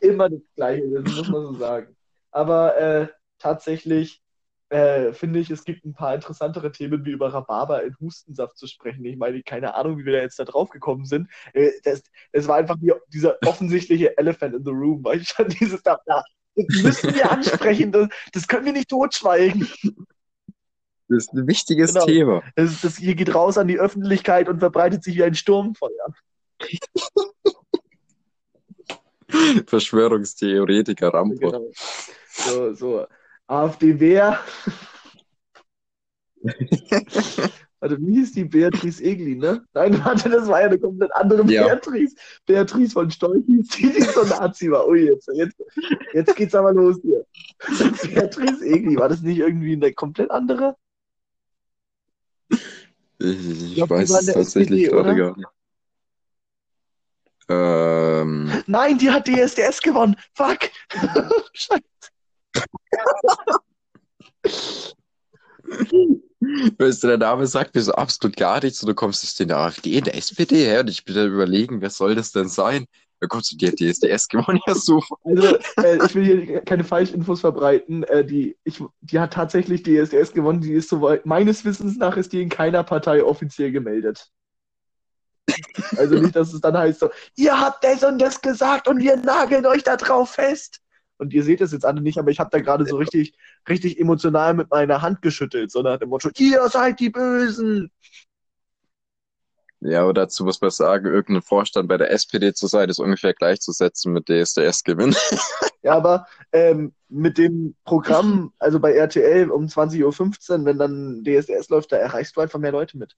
Immer 0.00 0.28
das 0.28 0.40
Gleiche, 0.56 0.90
das 0.90 1.14
muss 1.14 1.28
man 1.28 1.42
so 1.46 1.54
sagen. 1.54 1.96
Aber 2.32 2.76
äh, 2.76 3.06
tatsächlich 3.38 4.20
äh, 4.68 5.12
finde 5.12 5.38
ich, 5.38 5.48
es 5.48 5.62
gibt 5.64 5.84
ein 5.84 5.94
paar 5.94 6.14
interessantere 6.14 6.72
Themen, 6.72 7.04
wie 7.04 7.12
über 7.12 7.32
Rhabarber 7.32 7.84
in 7.84 7.94
Hustensaft 8.00 8.58
zu 8.58 8.66
sprechen. 8.66 9.04
Ich 9.04 9.16
meine, 9.16 9.42
keine 9.44 9.74
Ahnung, 9.76 9.96
wie 9.98 10.04
wir 10.04 10.14
da 10.14 10.18
jetzt 10.18 10.40
da 10.40 10.44
drauf 10.44 10.70
gekommen 10.70 11.04
sind. 11.04 11.30
Äh, 11.52 11.70
das, 11.84 12.02
das 12.32 12.48
war 12.48 12.56
einfach 12.56 12.76
wie 12.80 12.92
dieser 13.12 13.38
offensichtliche 13.46 14.18
Elephant 14.18 14.56
in 14.56 14.64
the 14.64 14.72
room, 14.72 15.04
weil 15.04 15.20
ich 15.20 15.28
schon 15.28 15.48
dieses 15.48 15.82
da, 15.84 16.00
da, 16.04 16.24
das 16.56 16.82
müssen 16.82 17.14
wir 17.14 17.30
ansprechen, 17.30 17.92
das, 17.92 18.08
das 18.32 18.48
können 18.48 18.66
wir 18.66 18.72
nicht 18.72 18.90
totschweigen. 18.90 19.68
Das 21.12 21.24
ist 21.24 21.34
ein 21.34 21.46
wichtiges 21.46 21.92
Genau. 21.92 22.06
Thema. 22.06 22.42
Das, 22.56 22.80
das 22.80 22.96
hier 22.96 23.14
geht 23.14 23.34
raus 23.34 23.58
an 23.58 23.68
die 23.68 23.78
Öffentlichkeit 23.78 24.48
und 24.48 24.60
verbreitet 24.60 25.04
sich 25.04 25.16
wie 25.16 25.24
ein 25.24 25.34
Sturmfeuer. 25.34 25.90
Verschwörungstheoretiker 29.66 31.08
Rampot. 31.08 31.52
Genau. 31.52 31.70
So, 32.28 32.72
so. 32.74 33.06
AfD 33.46 33.98
wer? 34.00 34.40
Warte, 37.80 37.98
wie 38.00 38.14
hieß 38.14 38.32
die 38.32 38.44
Beatrice 38.44 39.02
Egli, 39.02 39.34
ne? 39.34 39.64
Nein, 39.74 40.00
warte, 40.04 40.30
das 40.30 40.46
war 40.46 40.60
ja 40.60 40.68
eine 40.68 40.78
komplett 40.78 41.10
andere 41.16 41.44
Ja. 41.50 41.64
Beatrice. 41.64 42.14
Beatrice 42.46 42.92
von 42.92 43.10
Storch 43.10 43.42
hieß 43.44 43.68
die, 43.70 43.92
die 43.92 44.02
so 44.02 44.22
Nazi 44.22 44.70
war. 44.70 44.86
Ui, 44.86 45.06
jetzt, 45.06 45.28
jetzt, 45.34 45.56
jetzt 46.12 46.36
geht's 46.36 46.54
aber 46.54 46.72
los 46.72 47.00
hier. 47.02 47.26
Beatrice 48.14 48.64
Egli, 48.64 48.96
war 48.96 49.08
das 49.08 49.22
nicht 49.22 49.38
irgendwie 49.38 49.72
eine 49.72 49.92
komplett 49.92 50.30
andere? 50.30 50.76
Ich, 53.22 53.74
glaub, 53.76 53.88
die 53.88 53.94
weiß 53.94 54.10
es 54.10 54.26
tatsächlich 54.26 54.84
SPD, 54.84 54.88
gerade 54.88 55.34
nicht. 55.36 55.48
Ähm, 57.48 58.62
Nein, 58.66 58.98
die 58.98 59.10
hat 59.10 59.26
DSDS 59.26 59.80
gewonnen. 59.80 60.16
Fuck. 60.34 60.70
Scheiße. 61.52 61.82
weißt 66.78 67.02
du, 67.02 67.06
der 67.06 67.18
Name 67.18 67.46
sagt 67.46 67.74
mir 67.74 67.82
so 67.82 67.92
absolut 67.92 68.36
gar 68.36 68.62
nichts 68.62 68.82
und 68.82 68.88
du 68.88 68.94
kommst 68.94 69.22
jetzt 69.22 69.40
in 69.40 69.48
der 69.48 69.58
AfD, 69.58 69.98
in 69.98 70.04
der 70.04 70.16
SPD 70.16 70.64
her 70.64 70.80
und 70.80 70.90
ich 70.90 71.04
bin 71.04 71.14
da 71.14 71.24
überlegen, 71.24 71.80
wer 71.80 71.90
soll 71.90 72.14
das 72.14 72.32
denn 72.32 72.48
sein? 72.48 72.86
Kommst 73.28 73.52
du, 73.52 73.56
die 73.56 73.68
hat 73.68 73.78
DSDS 73.78 74.28
gewonnen, 74.28 74.60
ja 74.66 74.74
super. 74.74 75.16
Also, 75.24 75.56
äh, 75.76 76.04
ich 76.04 76.14
will 76.14 76.24
hier 76.24 76.60
keine 76.62 76.82
Falschinfos 76.82 77.40
verbreiten. 77.40 78.02
Äh, 78.04 78.24
die, 78.24 78.56
ich, 78.64 78.82
die 79.00 79.20
hat 79.20 79.32
tatsächlich 79.32 79.82
DSDS 79.84 80.32
gewonnen. 80.32 80.60
Die 80.60 80.72
ist 80.72 80.88
soweit, 80.88 81.24
meines 81.24 81.64
Wissens 81.64 81.96
nach 81.96 82.16
ist 82.16 82.32
die 82.32 82.42
in 82.42 82.48
keiner 82.48 82.82
Partei 82.82 83.22
offiziell 83.22 83.70
gemeldet. 83.70 84.30
Also 85.96 86.16
nicht, 86.16 86.34
dass 86.34 86.52
es 86.52 86.60
dann 86.60 86.76
heißt 86.76 87.00
so, 87.00 87.10
ihr 87.36 87.58
habt 87.58 87.84
das 87.84 88.02
und 88.02 88.18
das 88.18 88.40
gesagt 88.40 88.88
und 88.88 88.98
wir 88.98 89.16
nageln 89.16 89.66
euch 89.66 89.82
da 89.82 89.96
drauf 89.96 90.30
fest. 90.30 90.80
Und 91.18 91.32
ihr 91.32 91.44
seht 91.44 91.60
es 91.60 91.72
jetzt 91.72 91.84
alle 91.84 92.00
nicht, 92.00 92.18
aber 92.18 92.30
ich 92.30 92.40
habe 92.40 92.50
da 92.50 92.60
gerade 92.60 92.84
so 92.84 92.96
richtig, 92.96 93.34
richtig 93.68 94.00
emotional 94.00 94.54
mit 94.54 94.70
meiner 94.70 95.02
Hand 95.02 95.22
geschüttelt, 95.22 95.70
so 95.70 95.80
nach 95.82 95.98
dem 95.98 96.08
Motto, 96.08 96.30
ihr 96.36 96.68
seid 96.68 96.98
die 96.98 97.10
Bösen. 97.10 97.90
Ja, 99.84 100.02
aber 100.02 100.14
dazu 100.14 100.44
muss 100.44 100.60
man 100.60 100.70
sagen, 100.70 101.06
irgendein 101.06 101.42
Vorstand 101.42 101.88
bei 101.88 101.96
der 101.96 102.12
SPD 102.12 102.54
zu 102.54 102.68
sein, 102.68 102.88
ist 102.88 103.00
ungefähr 103.00 103.34
gleichzusetzen 103.34 104.12
mit 104.12 104.28
DSDS-Gewinn. 104.28 105.14
Ja, 105.84 105.96
aber 105.96 106.28
ähm, 106.52 106.94
mit 107.08 107.38
dem 107.38 107.74
Programm, 107.84 108.52
also 108.60 108.78
bei 108.78 108.92
RTL 108.92 109.50
um 109.50 109.66
20.15 109.66 110.60
Uhr, 110.60 110.64
wenn 110.64 110.78
dann 110.78 111.24
DSDS 111.24 111.70
läuft, 111.70 111.90
da 111.90 111.96
erreichst 111.96 112.36
du 112.36 112.40
einfach 112.40 112.60
mehr 112.60 112.70
Leute 112.70 112.96
mit. 112.96 113.16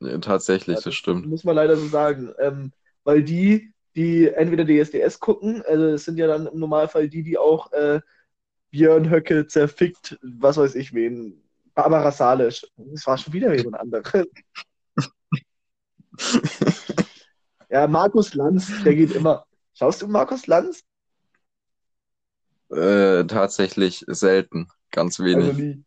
Ja, 0.00 0.18
tatsächlich, 0.18 0.78
Ja, 0.78 0.82
das 0.82 0.94
stimmt. 0.94 1.26
Muss 1.26 1.44
man 1.44 1.54
leider 1.54 1.76
so 1.76 1.86
sagen. 1.86 2.34
Ähm, 2.40 2.72
weil 3.04 3.22
die 3.22 3.72
die 3.94 4.26
entweder 4.26 4.64
DSDS 4.64 5.20
gucken, 5.20 5.62
also 5.62 5.86
es 5.90 6.04
sind 6.04 6.18
ja 6.18 6.26
dann 6.26 6.46
im 6.46 6.58
Normalfall 6.58 7.08
die, 7.08 7.22
die 7.22 7.38
auch 7.38 7.70
äh, 7.72 8.00
Björn 8.70 9.08
Höcke 9.08 9.46
zerfickt, 9.46 10.18
was 10.20 10.56
weiß 10.56 10.74
ich 10.74 10.92
wen, 10.94 11.43
Barbara 11.74 12.12
Salisch. 12.12 12.66
Das 12.76 13.06
war 13.06 13.18
schon 13.18 13.32
wieder 13.32 13.54
jemand 13.54 13.80
anderes. 13.80 14.26
ja, 17.68 17.86
Markus 17.86 18.34
Lanz, 18.34 18.70
der 18.84 18.94
geht 18.94 19.12
immer. 19.12 19.44
Schaust 19.74 20.02
du 20.02 20.08
Markus 20.08 20.46
Lanz? 20.46 20.82
Äh, 22.70 23.24
tatsächlich 23.26 24.04
selten, 24.08 24.68
ganz 24.90 25.18
Also 25.20 25.24
wenig. 25.24 25.56
nie. 25.56 25.84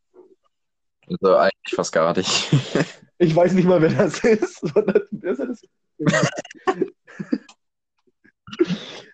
Also 1.09 1.35
eigentlich 1.37 1.75
fast 1.75 1.91
gar 1.93 2.15
nicht. 2.15 2.49
Ich 3.19 3.35
weiß 3.35 3.53
nicht 3.53 3.65
mal, 3.65 3.81
wer 3.81 3.89
das 3.89 4.23
ist. 4.23 4.61
Wer 5.09 5.31
ist 5.31 5.39
das? 5.39 5.61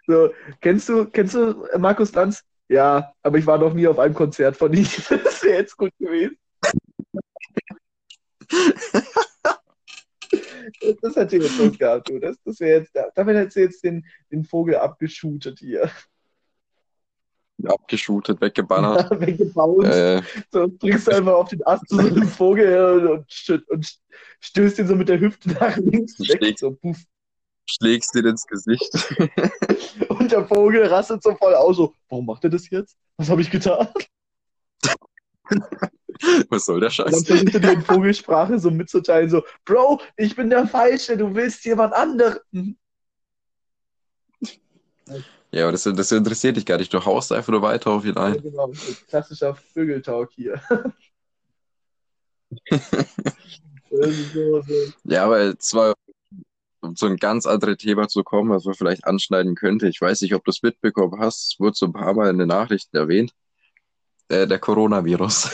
So, 0.06 0.34
kennst 0.60 0.90
du, 0.90 1.06
kennst 1.06 1.36
du 1.36 1.66
Markus 1.78 2.12
Lanz? 2.14 2.44
Ja, 2.68 3.14
aber 3.22 3.38
ich 3.38 3.46
war 3.48 3.58
noch 3.58 3.74
nie 3.74 3.88
auf 3.88 4.00
einem 4.00 4.14
Konzert 4.14 4.58
von 4.58 4.74
ihm. 4.74 4.84
Das 5.24 5.42
wäre 5.44 5.60
jetzt 5.60 5.78
gut 5.78 5.92
gewesen. 6.00 6.38
Das 11.02 11.16
hätte 11.16 11.38
jetzt 11.38 11.60
was 11.60 11.78
gehabt, 11.78 12.10
du. 12.10 12.20
Das, 12.20 12.38
das 12.44 12.60
wäre 12.60 12.80
jetzt, 12.80 12.92
damit 13.16 13.36
hättest 13.36 13.56
du 13.58 13.62
jetzt 13.62 13.84
den, 13.84 14.06
den 14.32 14.44
Vogel 14.44 14.76
abgeschootet 14.78 15.60
hier. 15.60 15.90
Abgeschootet, 17.66 18.42
weggebannert. 18.42 19.10
Weggebounced. 19.22 19.94
Äh, 19.94 20.22
So, 20.52 20.68
bringst 20.68 21.08
du 21.08 21.12
einfach 21.12 21.34
auf 21.34 21.50
den 21.50 21.66
Ast 21.66 21.88
zu 21.88 21.96
so 21.96 22.02
einem 22.02 22.28
Vogel 22.28 23.06
und, 23.06 23.50
und, 23.50 23.70
und 23.70 24.00
stößt 24.40 24.80
ihn 24.80 24.88
so 24.88 24.96
mit 24.96 25.08
der 25.08 25.20
Hüfte 25.20 25.50
nach 25.52 25.78
links 25.78 26.20
weg. 26.20 26.38
Schlägt. 26.38 26.60
So, 26.60 26.72
puff. 26.72 26.98
schlägst 27.66 28.16
dir 28.16 28.26
ins 28.26 28.46
Gesicht. 28.48 28.92
Und 30.10 30.32
der 30.32 30.46
Vogel 30.48 30.86
rastet 30.88 31.24
so 31.24 31.36
voll 31.36 31.54
aus, 31.54 31.78
so, 31.78 31.94
warum 32.10 32.26
macht 32.26 32.44
er 32.44 32.50
das 32.50 32.70
jetzt? 32.70 32.98
Was 33.18 33.30
habe 33.30 33.42
ich 33.42 33.52
getan? 33.52 33.88
Was 36.50 36.66
soll 36.66 36.80
der 36.80 36.90
Und 37.06 37.14
dann 37.14 37.24
Scheiß? 37.24 37.26
versucht 37.26 37.54
er 37.56 37.60
dir 37.60 37.72
in 37.74 37.82
Vogelsprache 37.86 38.60
so 38.60 38.72
mitzuteilen, 38.72 39.30
so, 39.30 39.44
Bro, 39.66 40.02
ich 40.18 40.36
bin 40.36 40.50
der 40.50 40.68
Falsche, 40.68 41.18
du 41.18 41.34
willst 41.36 41.66
jemand 41.66 41.94
anderen. 41.94 42.78
Ja, 45.52 45.64
aber 45.64 45.72
das, 45.72 45.84
das 45.84 46.12
interessiert 46.12 46.58
dich 46.58 46.66
gar 46.66 46.78
nicht. 46.78 46.94
Du 46.94 47.06
haust 47.06 47.32
einfach 47.32 47.52
nur 47.52 47.62
weiter 47.62 47.92
auf 47.92 48.06
ihn 48.06 48.18
Ja, 48.18 48.24
ein. 48.24 48.38
genau, 48.40 48.74
so 48.74 48.94
klassischer 49.08 49.56
Vögeltalk 49.56 50.32
hier. 50.34 50.62
So, 53.90 54.62
so. 54.62 54.94
Ja, 55.04 55.26
aber 55.26 55.58
zwar, 55.60 55.94
um 56.82 56.96
zu 56.96 57.06
einem 57.08 57.18
ganz 57.18 57.46
anderen 57.46 57.78
Thema 57.78 58.08
zu 58.08 58.24
kommen, 58.24 58.52
was 58.52 58.66
man 58.66 58.76
vielleicht 58.76 59.06
anschneiden 59.06 59.56
könnte. 59.56 59.88
Ich 59.90 60.02
weiß 60.02 60.22
nicht, 60.22 60.36
ob 60.36 60.44
du 60.46 60.52
es 60.52 60.64
mitbekommen 60.64 61.20
hast. 61.20 61.54
Es 61.54 61.60
wurde 61.60 61.76
so 61.78 61.88
ein 61.88 61.94
paar 61.94 62.14
Mal 62.16 62.30
in 62.32 62.40
den 62.40 62.50
Nachrichten 62.50 62.98
erwähnt. 62.98 63.34
Äh, 64.30 64.48
der 64.48 64.60
Coronavirus. 64.60 65.50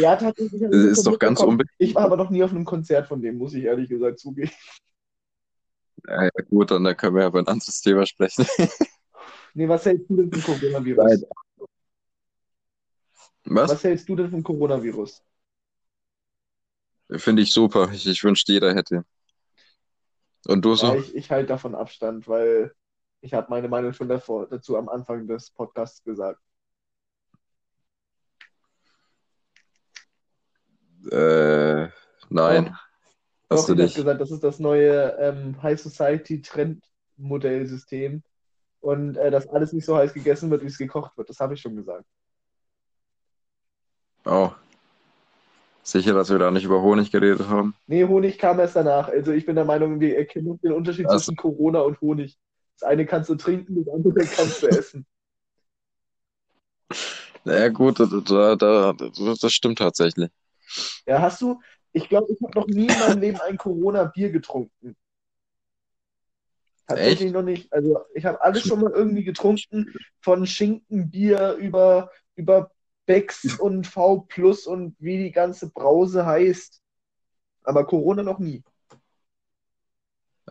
Ja, 0.00 0.16
tatsächlich. 0.16 0.60
Das 0.70 0.82
ist 0.84 1.06
doch 1.06 1.18
ganz 1.18 1.40
mitbekommen. 1.40 1.60
unbe- 1.60 1.66
Ich 1.78 1.94
war 1.94 2.04
aber 2.04 2.16
noch 2.16 2.30
nie 2.30 2.42
auf 2.42 2.50
einem 2.50 2.64
Konzert 2.64 3.06
von 3.08 3.20
dem, 3.20 3.38
muss 3.38 3.54
ich 3.54 3.64
ehrlich 3.64 3.88
gesagt 3.88 4.18
zugeben. 4.18 4.50
Ja, 6.08 6.24
ja, 6.24 6.30
gut, 6.50 6.70
dann 6.70 6.96
können 6.96 7.16
wir 7.16 7.26
über 7.26 7.38
ein 7.40 7.46
anderes 7.48 7.80
Thema 7.80 8.06
sprechen. 8.06 8.46
Nee, 9.54 9.68
was 9.68 9.84
hältst 9.86 10.08
du 10.10 10.16
denn 10.16 10.30
vom 10.30 10.42
Coronavirus? 10.42 11.26
Was? 13.46 13.70
Was 13.70 13.84
hältst 13.84 14.08
du 14.08 14.16
denn 14.16 14.30
vom 14.30 14.42
Coronavirus? 14.42 15.22
Finde 17.16 17.42
ich 17.42 17.52
super. 17.52 17.90
Ich, 17.92 18.06
ich 18.06 18.22
wünschte, 18.22 18.52
jeder 18.52 18.74
hätte. 18.74 19.04
Und 20.46 20.64
du 20.64 20.74
Ja, 20.74 20.76
so? 20.76 20.94
ich, 20.94 21.14
ich 21.14 21.30
halte 21.30 21.48
davon 21.48 21.74
Abstand, 21.74 22.28
weil 22.28 22.72
ich 23.20 23.34
habe 23.34 23.48
meine 23.50 23.68
Meinung 23.68 23.92
schon 23.92 24.08
davor, 24.08 24.46
dazu 24.48 24.76
am 24.76 24.88
Anfang 24.88 25.26
des 25.26 25.50
Podcasts 25.50 26.02
gesagt. 26.04 26.40
Äh, 31.10 31.88
nein. 32.30 32.76
Doch, 33.48 33.58
Hast 33.58 33.68
du 33.68 33.72
ich 33.74 33.78
habe 33.78 33.82
nicht. 33.84 33.94
gesagt, 33.96 34.20
das 34.20 34.30
ist 34.30 34.42
das 34.42 34.58
neue 34.58 35.16
ähm, 35.20 35.62
High 35.62 35.80
Society 35.80 36.42
Trendmodellsystem 36.42 38.22
und 38.80 39.16
äh, 39.16 39.30
dass 39.30 39.48
alles 39.48 39.72
nicht 39.72 39.84
so 39.84 39.96
heiß 39.96 40.14
gegessen 40.14 40.50
wird, 40.50 40.62
wie 40.62 40.66
es 40.66 40.78
gekocht 40.78 41.16
wird. 41.16 41.28
Das 41.28 41.38
habe 41.38 41.54
ich 41.54 41.60
schon 41.60 41.76
gesagt. 41.76 42.04
Oh. 44.24 44.50
Sicher, 45.84 46.14
dass 46.14 46.30
wir 46.30 46.38
da 46.38 46.50
nicht 46.50 46.64
über 46.64 46.82
Honig 46.82 47.12
geredet 47.12 47.46
haben? 47.48 47.76
Nee, 47.86 48.04
Honig 48.04 48.38
kam 48.38 48.58
erst 48.58 48.74
danach. 48.74 49.08
Also 49.08 49.30
ich 49.30 49.46
bin 49.46 49.54
der 49.54 49.64
Meinung, 49.64 50.00
wir 50.00 50.18
erkennen 50.18 50.58
den 50.60 50.72
Unterschied 50.72 51.06
Also- 51.06 51.26
zwischen 51.26 51.36
Corona 51.36 51.80
und 51.80 52.00
Honig. 52.00 52.36
Das 52.80 52.88
eine 52.88 53.06
kannst 53.06 53.30
du 53.30 53.36
trinken, 53.36 53.76
das 53.84 53.94
andere 53.94 54.24
kannst 54.24 54.62
du 54.62 54.66
essen. 54.66 55.06
Naja, 57.44 57.68
gut, 57.68 58.00
da, 58.00 58.06
da, 58.06 58.56
da, 58.56 58.92
das 59.40 59.52
stimmt 59.52 59.78
tatsächlich. 59.78 60.30
Ja, 61.06 61.20
hast 61.20 61.40
du, 61.40 61.60
ich 61.92 62.08
glaube, 62.08 62.32
ich 62.32 62.42
habe 62.42 62.58
noch 62.58 62.66
nie 62.66 62.86
in 62.86 62.98
meinem 62.98 63.20
Leben 63.20 63.40
ein 63.40 63.56
Corona-Bier 63.56 64.30
getrunken. 64.30 64.96
Tatsächlich 66.86 67.20
Echt? 67.20 67.34
noch 67.34 67.42
nicht. 67.42 67.72
Also 67.72 67.98
ich 68.14 68.24
habe 68.24 68.40
alles 68.40 68.62
schon 68.62 68.80
mal 68.80 68.92
irgendwie 68.92 69.24
getrunken, 69.24 69.92
von 70.20 70.46
Schinkenbier 70.46 71.54
über, 71.54 72.10
über 72.36 72.70
Becks 73.06 73.44
und 73.58 73.86
V 73.86 74.20
Plus 74.28 74.66
und 74.66 74.94
wie 74.98 75.18
die 75.18 75.32
ganze 75.32 75.70
Brause 75.70 76.26
heißt. 76.26 76.80
Aber 77.64 77.84
Corona 77.86 78.22
noch 78.22 78.38
nie. 78.38 78.62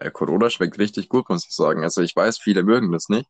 Ja, 0.02 0.10
Corona 0.10 0.50
schmeckt 0.50 0.78
richtig 0.78 1.08
gut, 1.08 1.30
muss 1.30 1.46
ich 1.46 1.56
sagen. 1.56 1.84
Also 1.84 2.02
ich 2.02 2.14
weiß, 2.14 2.40
viele 2.40 2.64
mögen 2.64 2.92
das 2.92 3.08
nicht. 3.08 3.30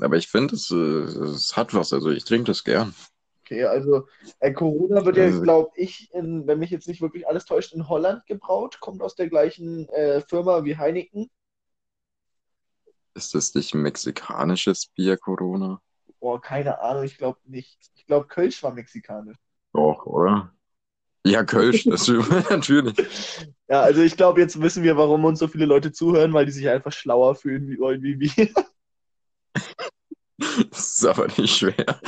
Aber 0.00 0.16
ich 0.16 0.28
finde, 0.28 0.56
es, 0.56 0.70
äh, 0.70 0.74
es 0.74 1.56
hat 1.56 1.74
was. 1.74 1.92
Also 1.92 2.10
ich 2.10 2.24
trinke 2.24 2.46
das 2.46 2.64
gern. 2.64 2.94
Okay, 3.50 3.64
also 3.64 4.06
äh, 4.40 4.52
Corona 4.52 5.06
wird 5.06 5.16
ja, 5.16 5.24
Also- 5.24 5.40
glaube 5.40 5.70
ich, 5.74 6.12
in, 6.12 6.46
wenn 6.46 6.58
mich 6.58 6.70
jetzt 6.70 6.86
nicht 6.86 7.00
wirklich 7.00 7.26
alles 7.26 7.46
täuscht, 7.46 7.72
in 7.72 7.88
Holland 7.88 8.26
gebraut, 8.26 8.78
kommt 8.80 9.00
aus 9.00 9.14
der 9.14 9.30
gleichen 9.30 9.88
äh, 9.88 10.20
Firma 10.20 10.64
wie 10.64 10.76
Heineken. 10.76 11.30
Ist 13.14 13.34
das 13.34 13.54
nicht 13.54 13.74
ein 13.74 13.80
mexikanisches 13.80 14.88
Bier, 14.88 15.16
Corona? 15.16 15.80
Boah, 16.20 16.40
keine 16.40 16.80
Ahnung, 16.80 17.04
ich 17.04 17.16
glaube 17.16 17.38
nicht. 17.44 17.78
Ich 17.96 18.04
glaube, 18.04 18.26
Kölsch 18.26 18.62
war 18.62 18.74
mexikanisch. 18.74 19.38
Doch, 19.72 20.04
oder? 20.04 20.52
Ja, 21.24 21.42
Kölsch, 21.42 21.84
das 21.84 22.06
natürlich. 22.50 22.96
Ja, 23.66 23.80
also 23.80 24.02
ich 24.02 24.16
glaube, 24.16 24.42
jetzt 24.42 24.60
wissen 24.60 24.82
wir, 24.82 24.98
warum 24.98 25.24
uns 25.24 25.38
so 25.38 25.48
viele 25.48 25.64
Leute 25.64 25.90
zuhören, 25.90 26.34
weil 26.34 26.44
die 26.44 26.52
sich 26.52 26.68
einfach 26.68 26.92
schlauer 26.92 27.34
fühlen 27.34 27.66
wie, 27.66 27.78
wie 27.78 28.36
wir. 28.36 28.48
Das 30.70 30.94
ist 30.94 31.06
aber 31.06 31.26
nicht 31.36 31.56
schwer. 31.56 32.00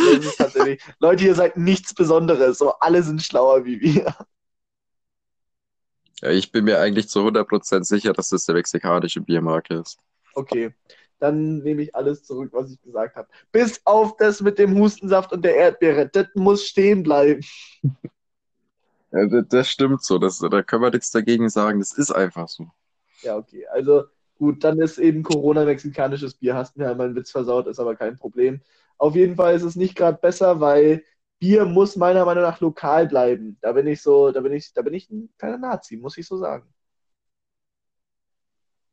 Leute, 1.01 1.25
ihr 1.25 1.35
seid 1.35 1.57
nichts 1.57 1.95
Besonderes, 1.95 2.59
so 2.59 2.73
alle 2.75 3.03
sind 3.03 3.23
schlauer 3.23 3.65
wie 3.65 3.81
wir. 3.81 4.15
Ja, 6.23 6.31
ich 6.31 6.53
bin 6.53 6.65
mir 6.65 6.79
eigentlich 6.79 7.09
zu 7.09 7.21
100% 7.21 7.85
sicher, 7.85 8.13
dass 8.13 8.29
das 8.29 8.45
der 8.45 8.55
mexikanische 8.55 9.21
Biermarke 9.21 9.75
ist. 9.75 9.99
Okay, 10.35 10.75
dann 11.19 11.59
nehme 11.59 11.83
ich 11.83 11.95
alles 11.95 12.23
zurück, 12.25 12.51
was 12.53 12.71
ich 12.71 12.81
gesagt 12.83 13.17
habe. 13.17 13.29
Bis 13.53 13.81
auf 13.85 14.17
das 14.17 14.41
mit 14.41 14.59
dem 14.59 14.79
Hustensaft 14.79 15.33
und 15.33 15.45
der 15.45 15.57
Erdbeere. 15.57 16.09
Das 16.09 16.27
muss 16.35 16.67
stehen 16.67 17.03
bleiben. 17.03 17.41
Ja, 19.13 19.27
das, 19.27 19.45
das 19.49 19.69
stimmt 19.69 20.05
so. 20.05 20.19
Das, 20.19 20.39
da 20.39 20.63
können 20.63 20.83
wir 20.83 20.91
nichts 20.91 21.11
dagegen 21.11 21.49
sagen. 21.49 21.81
Das 21.81 21.93
ist 21.93 22.11
einfach 22.13 22.49
so. 22.49 22.69
Ja, 23.23 23.37
okay. 23.37 23.67
Also 23.69 24.05
gut, 24.41 24.65
dann 24.65 24.81
ist 24.81 24.99
eben 24.99 25.23
Corona 25.23 25.65
mexikanisches 25.67 26.35
Bier. 26.35 26.57
Hast 26.57 26.77
mir 26.77 26.87
ja 26.87 26.95
meinen 26.97 27.15
Witz 27.17 27.31
versaut, 27.31 27.69
ist 27.69 27.81
aber 27.81 27.97
kein 27.97 28.17
Problem. 28.19 28.63
Auf 28.99 29.15
jeden 29.17 29.37
Fall 29.37 29.55
ist 29.55 29.63
es 29.65 29.77
nicht 29.77 29.97
gerade 29.97 30.19
besser, 30.19 30.61
weil 30.61 31.05
Bier 31.39 31.67
muss 31.67 31.97
meiner 31.97 32.25
Meinung 32.25 32.43
nach 32.45 32.61
lokal 32.61 33.07
bleiben. 33.09 33.59
Da 33.63 33.73
bin 33.73 33.87
ich 33.87 34.03
so, 34.03 34.33
da 34.33 34.41
bin 34.41 34.53
ich, 34.53 34.73
da 34.75 34.83
bin 34.83 34.95
ich 34.95 35.11
ein 35.11 35.31
kleiner 35.39 35.59
Nazi, 35.59 35.97
muss 35.99 36.19
ich 36.19 36.27
so 36.27 36.39
sagen. 36.39 36.69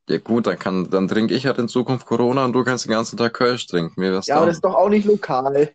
Ja 0.08 0.18
gut, 0.18 0.46
dann 0.46 0.58
kann, 0.58 0.90
dann 0.90 1.08
trinke 1.08 1.34
ich 1.34 1.46
halt 1.46 1.58
in 1.58 1.68
Zukunft 1.68 2.06
Corona 2.06 2.44
und 2.44 2.54
du 2.54 2.64
kannst 2.64 2.86
den 2.86 2.92
ganzen 2.92 3.18
Tag 3.18 3.34
Kölsch 3.34 3.66
trinken. 3.66 4.00
Mir 4.00 4.12
wär's 4.12 4.26
Ja, 4.26 4.36
aber 4.36 4.44
da. 4.44 4.50
das 4.50 4.56
ist 4.58 4.64
doch 4.64 4.74
auch 4.74 4.88
nicht 4.88 5.06
lokal. 5.06 5.74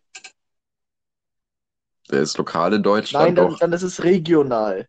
Der 2.10 2.22
ist 2.22 2.36
lokal 2.38 2.74
in 2.74 2.82
Deutschland 2.82 3.26
Nein, 3.26 3.36
dann, 3.36 3.50
doch. 3.50 3.58
dann 3.60 3.72
ist 3.72 3.82
es 3.82 4.02
regional. 4.04 4.88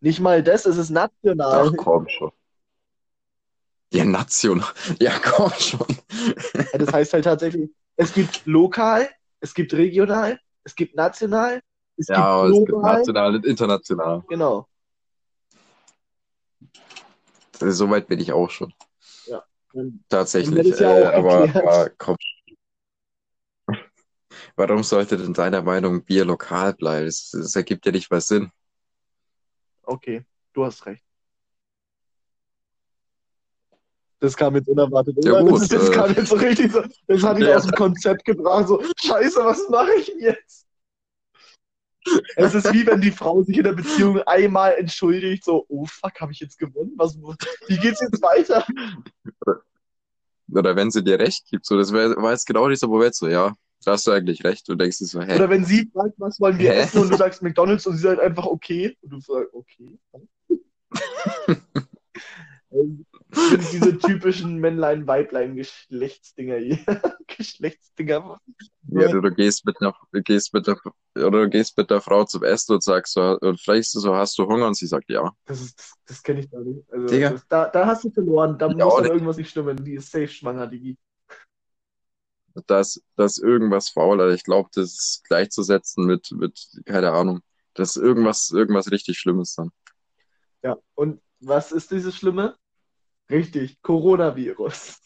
Nicht 0.00 0.20
mal 0.20 0.42
das, 0.42 0.66
es 0.66 0.78
ist 0.78 0.90
national. 0.90 1.68
Ach 1.68 1.76
komm 1.76 2.08
schon. 2.08 2.32
Ja, 3.92 4.04
national. 4.04 4.68
Ja, 5.00 5.12
komm 5.22 5.50
schon. 5.58 5.86
Ja, 6.72 6.78
Das 6.78 6.92
heißt 6.92 7.12
halt 7.12 7.24
tatsächlich, 7.24 7.70
es 7.96 8.12
gibt 8.12 8.42
lokal, 8.46 9.08
es 9.40 9.54
gibt 9.54 9.72
regional, 9.74 10.38
es 10.64 10.74
gibt 10.74 10.94
national, 10.94 11.60
es 11.96 12.06
Ja, 12.08 12.16
gibt 12.16 12.28
aber 12.28 12.48
es 12.50 12.58
gibt 12.58 12.68
global. 12.68 12.98
national 12.98 13.34
und 13.36 13.46
international. 13.46 14.22
Genau. 14.28 14.66
Also, 17.60 17.72
Soweit 17.86 18.06
bin 18.08 18.20
ich 18.20 18.32
auch 18.32 18.50
schon. 18.50 18.72
Und 19.72 20.04
Tatsächlich. 20.08 20.70
Ja 20.80 20.90
Äh, 20.90 21.06
aber, 21.14 21.48
aber 21.54 21.90
komm. 21.98 22.16
Warum 24.56 24.84
sollte 24.84 25.16
denn 25.16 25.34
deiner 25.34 25.62
Meinung 25.62 26.04
Bier 26.04 26.24
lokal 26.24 26.74
bleiben? 26.74 27.06
Das, 27.06 27.30
das 27.32 27.56
ergibt 27.56 27.84
ja 27.86 27.92
nicht 27.92 28.10
mal 28.10 28.20
Sinn. 28.20 28.50
Okay, 29.82 30.24
du 30.54 30.64
hast 30.64 30.86
recht. 30.86 31.04
Das 34.20 34.36
kam 34.36 34.54
jetzt 34.54 34.68
unerwartet. 34.68 35.16
Ja, 35.24 35.40
gut, 35.40 35.62
das, 35.62 35.68
das 35.68 35.88
äh, 35.88 35.92
kam 35.92 36.14
jetzt 36.14 36.28
so 36.28 36.36
richtig 36.36 36.72
so. 36.72 36.82
Das 37.06 37.22
hat 37.22 37.38
ihn 37.38 37.46
Ja. 37.46 37.56
aus 37.56 37.62
dem 37.64 37.72
Konzept 37.72 38.24
gebracht. 38.24 38.68
So, 38.68 38.82
Scheiße, 39.00 39.40
was 39.42 39.66
mache 39.70 39.92
ich 39.98 40.08
jetzt? 40.18 40.66
Es 42.36 42.54
ist 42.54 42.72
wie 42.72 42.86
wenn 42.86 43.00
die 43.00 43.10
Frau 43.10 43.42
sich 43.42 43.58
in 43.58 43.64
der 43.64 43.72
Beziehung 43.72 44.20
einmal 44.22 44.74
entschuldigt, 44.74 45.44
so, 45.44 45.64
oh 45.68 45.84
fuck, 45.86 46.20
habe 46.20 46.32
ich 46.32 46.40
jetzt 46.40 46.58
gewonnen? 46.58 46.92
Was, 46.96 47.16
wie 47.68 47.78
geht's 47.78 48.00
jetzt 48.00 48.22
weiter? 48.22 48.64
Oder 50.52 50.76
wenn 50.76 50.90
sie 50.90 51.04
dir 51.04 51.18
recht 51.18 51.46
gibt, 51.46 51.66
so, 51.66 51.76
das 51.76 51.92
wär, 51.92 52.16
war 52.16 52.32
jetzt 52.32 52.46
genau 52.46 52.68
dieser 52.68 52.88
Moment 52.88 53.14
so, 53.14 53.28
ja, 53.28 53.54
da 53.84 53.92
hast 53.92 54.06
du 54.06 54.10
eigentlich 54.10 54.44
recht. 54.44 54.68
Du 54.68 54.74
denkst 54.74 54.98
so, 54.98 55.22
hä? 55.22 55.36
Oder 55.36 55.48
wenn 55.48 55.64
sie 55.64 55.88
fragt, 55.92 56.14
was 56.18 56.38
wollen 56.40 56.58
wir 56.58 56.72
Hä? 56.72 56.80
essen 56.80 57.00
und 57.00 57.10
du 57.10 57.16
sagst 57.16 57.42
McDonalds 57.42 57.86
und 57.86 57.96
sie 57.96 58.02
sagt 58.02 58.20
einfach 58.20 58.44
okay 58.44 58.96
und 59.00 59.10
du 59.10 59.20
sagst 59.20 59.54
okay. 59.54 59.98
Finde 63.32 63.66
diese 63.72 63.98
typischen 63.98 64.58
Männlein-Weiblein-Geschlechtsdinger 64.58 66.56
hier. 66.56 66.78
Geschlechtsdinger. 67.26 68.40
Ja, 68.88 69.08
du, 69.08 69.20
du 69.20 69.30
gehst 69.30 69.64
mit 69.64 69.80
einer, 69.80 69.94
du 70.12 70.22
gehst 70.22 70.52
mit 70.52 70.66
der, 70.66 70.78
oder 71.16 71.42
du 71.42 71.48
gehst 71.48 71.76
mit 71.76 71.90
der 71.90 72.00
Frau 72.00 72.24
zum 72.24 72.42
Essen 72.42 72.74
und 72.74 72.82
sagst 72.82 73.14
so, 73.14 73.38
und 73.40 73.60
fragst 73.60 73.94
du 73.94 74.00
so, 74.00 74.14
hast 74.16 74.38
du 74.38 74.46
Hunger? 74.46 74.66
Und 74.66 74.76
sie 74.76 74.86
sagt 74.86 75.10
ja. 75.10 75.32
Das, 75.44 75.60
ist, 75.60 75.78
das, 75.78 75.94
das 76.06 76.22
kenne 76.22 76.40
ich 76.40 76.50
gar 76.50 76.60
nicht. 76.60 76.80
Also, 76.92 77.06
Digga. 77.06 77.30
das, 77.30 77.46
da, 77.48 77.68
da 77.68 77.86
hast 77.86 78.04
du 78.04 78.10
verloren. 78.10 78.58
Da 78.58 78.68
Ja, 78.68 78.84
muss 78.84 79.00
irgendwas 79.06 79.36
nicht 79.36 79.50
stimmen. 79.50 79.76
Die 79.84 79.94
ist 79.94 80.10
safe 80.10 80.28
schwanger, 80.28 80.66
Digi. 80.66 80.98
dass, 82.66 83.00
dass 83.16 83.38
irgendwas 83.38 83.90
faul, 83.90 84.20
also 84.20 84.34
ich 84.34 84.44
glaube, 84.44 84.70
das 84.74 84.92
ist 84.92 85.24
gleichzusetzen 85.28 86.04
mit, 86.04 86.30
mit, 86.32 86.68
keine 86.84 87.12
Ahnung, 87.12 87.40
das 87.74 87.96
ist 87.96 88.02
irgendwas, 88.02 88.50
irgendwas 88.50 88.90
richtig 88.90 89.18
Schlimmes 89.18 89.54
dann. 89.54 89.70
Ja. 90.62 90.76
Und 90.94 91.20
was 91.40 91.72
ist 91.72 91.90
dieses 91.90 92.14
Schlimme? 92.16 92.56
Richtig, 93.30 93.80
Coronavirus. 93.82 94.98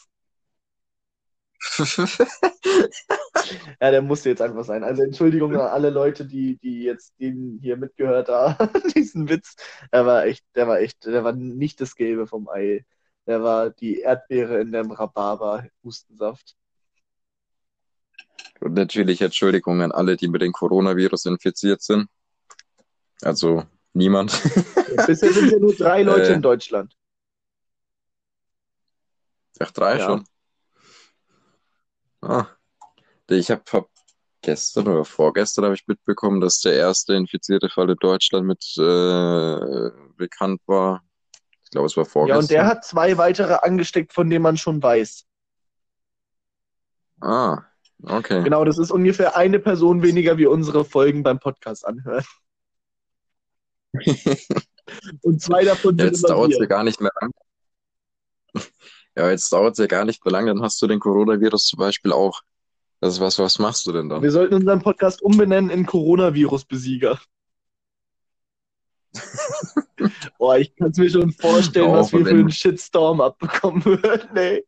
Ja, 3.80 3.90
der 3.90 4.00
musste 4.02 4.30
jetzt 4.30 4.40
einfach 4.40 4.64
sein. 4.64 4.84
Also 4.84 5.02
Entschuldigung 5.02 5.54
an 5.54 5.60
alle 5.60 5.90
Leute, 5.90 6.24
die, 6.24 6.56
die 6.58 6.84
jetzt 6.84 7.12
den 7.20 7.58
hier 7.60 7.76
mitgehört 7.76 8.28
haben, 8.28 8.68
diesen 8.94 9.28
Witz. 9.28 9.56
Der 9.92 10.06
war 10.06 10.24
echt, 10.24 10.44
der 10.54 10.68
war 10.68 10.78
echt, 10.80 11.04
der 11.04 11.24
war 11.24 11.32
nicht 11.32 11.80
das 11.80 11.94
Gelbe 11.94 12.26
vom 12.26 12.48
Ei. 12.48 12.84
Der 13.26 13.42
war 13.42 13.70
die 13.70 14.00
Erdbeere 14.00 14.60
in 14.60 14.72
dem 14.72 14.90
Rhabarber-Hustensaft. 14.90 16.54
Und 18.60 18.74
natürlich 18.74 19.20
Entschuldigung 19.20 19.82
an 19.82 19.92
alle, 19.92 20.16
die 20.16 20.28
mit 20.28 20.42
dem 20.42 20.52
Coronavirus 20.52 21.26
infiziert 21.26 21.82
sind. 21.82 22.08
Also 23.22 23.64
niemand. 23.92 24.40
Bisher 25.06 25.32
sind 25.32 25.50
ja 25.52 25.58
nur 25.58 25.74
drei 25.74 26.02
Leute 26.02 26.30
Äh. 26.30 26.34
in 26.34 26.42
Deutschland. 26.42 26.94
Ach, 29.60 29.70
drei 29.70 29.98
Ja. 29.98 30.06
schon. 30.06 30.24
Ah. 32.20 32.46
Ich 33.28 33.50
habe 33.50 33.62
hab 33.72 33.88
gestern 34.42 34.88
oder 34.88 35.04
vorgestern 35.04 35.64
habe 35.64 35.74
ich 35.74 35.86
mitbekommen, 35.86 36.40
dass 36.40 36.60
der 36.60 36.74
erste 36.74 37.14
infizierte 37.14 37.68
Fall 37.70 37.90
in 37.90 37.96
Deutschland 37.96 38.46
mit 38.46 38.62
äh, 38.76 39.90
bekannt 40.16 40.60
war. 40.66 41.02
Ich 41.62 41.70
glaube, 41.70 41.86
es 41.86 41.96
war 41.96 42.04
Ja, 42.04 42.10
vorgestern. 42.10 42.40
und 42.42 42.50
der 42.50 42.66
hat 42.66 42.84
zwei 42.84 43.16
weitere 43.16 43.54
angesteckt, 43.54 44.12
von 44.12 44.28
denen 44.28 44.42
man 44.42 44.56
schon 44.56 44.82
weiß. 44.82 45.24
Ah, 47.20 47.62
okay. 48.02 48.42
Genau, 48.42 48.64
das 48.64 48.78
ist 48.78 48.90
ungefähr 48.90 49.36
eine 49.36 49.58
Person 49.58 50.02
weniger, 50.02 50.36
wie 50.36 50.46
unsere 50.46 50.84
Folgen 50.84 51.22
beim 51.22 51.38
Podcast 51.38 51.86
anhören. 51.86 52.24
Und 55.22 55.40
zwei 55.40 55.64
davon 55.64 55.96
sind 55.96 56.08
Jetzt 56.08 56.28
dauert 56.28 56.52
es 56.52 56.58
ja 56.58 56.66
gar 56.66 56.84
nicht 56.84 57.00
mehr 57.00 57.12
lang. 57.20 57.30
Ja, 59.16 59.30
jetzt 59.30 59.52
dauert 59.52 59.72
es 59.72 59.78
ja 59.78 59.86
gar 59.86 60.04
nicht 60.04 60.24
mehr 60.24 60.32
lang, 60.32 60.46
dann 60.46 60.62
hast 60.62 60.80
du 60.82 60.86
den 60.86 61.00
Coronavirus 61.00 61.66
zum 61.66 61.78
Beispiel 61.78 62.12
auch. 62.12 62.42
Das 63.00 63.14
ist 63.14 63.20
was, 63.20 63.38
was 63.38 63.58
machst 63.58 63.86
du 63.86 63.92
denn 63.92 64.08
dann? 64.08 64.22
Wir 64.22 64.30
sollten 64.30 64.54
unseren 64.54 64.80
Podcast 64.80 65.22
umbenennen 65.22 65.70
in 65.70 65.86
Coronavirus-Besieger. 65.86 67.20
Boah, 70.38 70.58
ich 70.58 70.74
kann 70.74 70.90
es 70.90 70.98
mir 70.98 71.10
schon 71.10 71.30
vorstellen, 71.32 71.92
was 71.92 72.12
wir 72.12 72.24
für 72.24 72.30
einen 72.30 72.50
Shitstorm 72.50 73.20
abbekommen 73.20 73.84
würden. 73.84 74.28
Nee. 74.34 74.64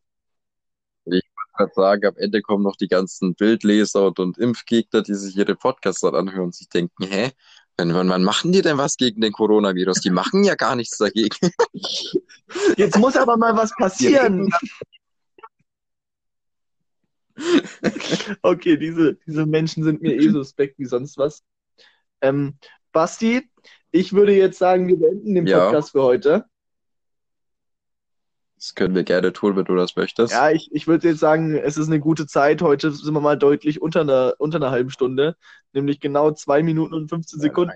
Ich 1.05 1.23
würde 1.57 1.73
sagen, 1.73 2.05
am 2.05 2.15
Ende 2.17 2.41
kommen 2.41 2.63
noch 2.63 2.75
die 2.75 2.87
ganzen 2.87 3.33
Bildleser 3.35 4.07
und, 4.07 4.19
und 4.19 4.37
Impfgegner, 4.37 5.01
die 5.01 5.15
sich 5.15 5.35
ihre 5.35 5.55
Podcasts 5.55 6.01
dann 6.01 6.15
anhören 6.15 6.45
und 6.45 6.55
sich 6.55 6.69
denken, 6.69 7.05
hä? 7.05 7.31
Wann, 7.79 7.93
wann, 7.93 8.09
wann 8.09 8.23
machen 8.23 8.51
die 8.51 8.63
denn 8.63 8.79
was 8.79 8.97
gegen 8.97 9.21
den 9.21 9.31
Coronavirus? 9.31 10.01
Die 10.01 10.09
machen 10.09 10.43
ja 10.43 10.55
gar 10.55 10.75
nichts 10.75 10.97
dagegen. 10.97 11.51
Jetzt 12.75 12.97
muss 12.97 13.15
aber 13.15 13.37
mal 13.37 13.55
was 13.55 13.71
passieren. 13.75 14.49
Okay, 18.41 18.77
diese, 18.77 19.13
diese 19.27 19.45
Menschen 19.45 19.83
sind 19.83 20.01
mir 20.01 20.15
eh 20.15 20.29
suspekt 20.29 20.79
wie 20.79 20.85
sonst 20.85 21.19
was. 21.19 21.43
Ähm, 22.19 22.57
Basti, 22.91 23.47
ich 23.91 24.13
würde 24.13 24.33
jetzt 24.33 24.57
sagen, 24.57 24.87
wir 24.87 24.97
beenden 24.97 25.35
den 25.35 25.45
Ja. 25.45 25.65
Podcast 25.65 25.91
für 25.91 26.01
heute. 26.01 26.45
Das 28.57 28.73
können 28.73 28.95
wir 28.95 29.03
gerne 29.03 29.33
tun, 29.33 29.55
wenn 29.55 29.65
du 29.65 29.75
das 29.75 29.95
möchtest. 29.95 30.33
Ja, 30.33 30.49
ich, 30.49 30.71
ich 30.71 30.87
würde 30.87 31.09
jetzt 31.09 31.19
sagen, 31.19 31.55
es 31.55 31.77
ist 31.77 31.87
eine 31.87 31.99
gute 31.99 32.25
Zeit. 32.25 32.63
Heute 32.63 32.91
sind 32.91 33.13
wir 33.13 33.21
mal 33.21 33.37
deutlich 33.37 33.81
unter 33.83 34.01
einer, 34.01 34.33
unter 34.39 34.57
einer 34.57 34.71
halben 34.71 34.89
Stunde, 34.89 35.35
nämlich 35.73 35.99
genau 35.99 36.31
zwei 36.31 36.63
Minuten 36.63 36.95
und 36.95 37.07
15 37.07 37.39
Sekunden. 37.39 37.75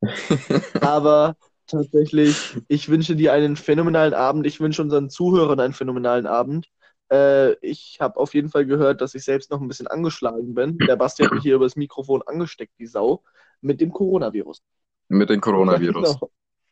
Aber 0.80 1.36
tatsächlich, 1.66 2.56
ich 2.68 2.88
wünsche 2.88 3.14
dir 3.14 3.34
einen 3.34 3.56
phänomenalen 3.56 4.14
Abend. 4.14 4.46
Ich 4.46 4.58
wünsche 4.58 4.80
unseren 4.80 5.10
Zuhörern 5.10 5.60
einen 5.60 5.74
phänomenalen 5.74 6.26
Abend. 6.26 6.70
Äh, 7.12 7.52
ich 7.60 7.98
habe 8.00 8.18
auf 8.18 8.32
jeden 8.32 8.48
Fall 8.48 8.64
gehört, 8.64 9.02
dass 9.02 9.14
ich 9.14 9.24
selbst 9.24 9.50
noch 9.50 9.60
ein 9.60 9.68
bisschen 9.68 9.86
angeschlagen 9.86 10.54
bin. 10.54 10.78
Der 10.78 10.96
Basti 10.96 11.24
hat 11.24 11.32
mich 11.32 11.42
hier 11.42 11.56
übers 11.56 11.76
Mikrofon 11.76 12.22
angesteckt, 12.22 12.72
die 12.78 12.86
Sau, 12.86 13.22
mit 13.60 13.82
dem 13.82 13.92
Coronavirus. 13.92 14.62
Mit 15.08 15.28
dem 15.28 15.42
Coronavirus. 15.42 16.18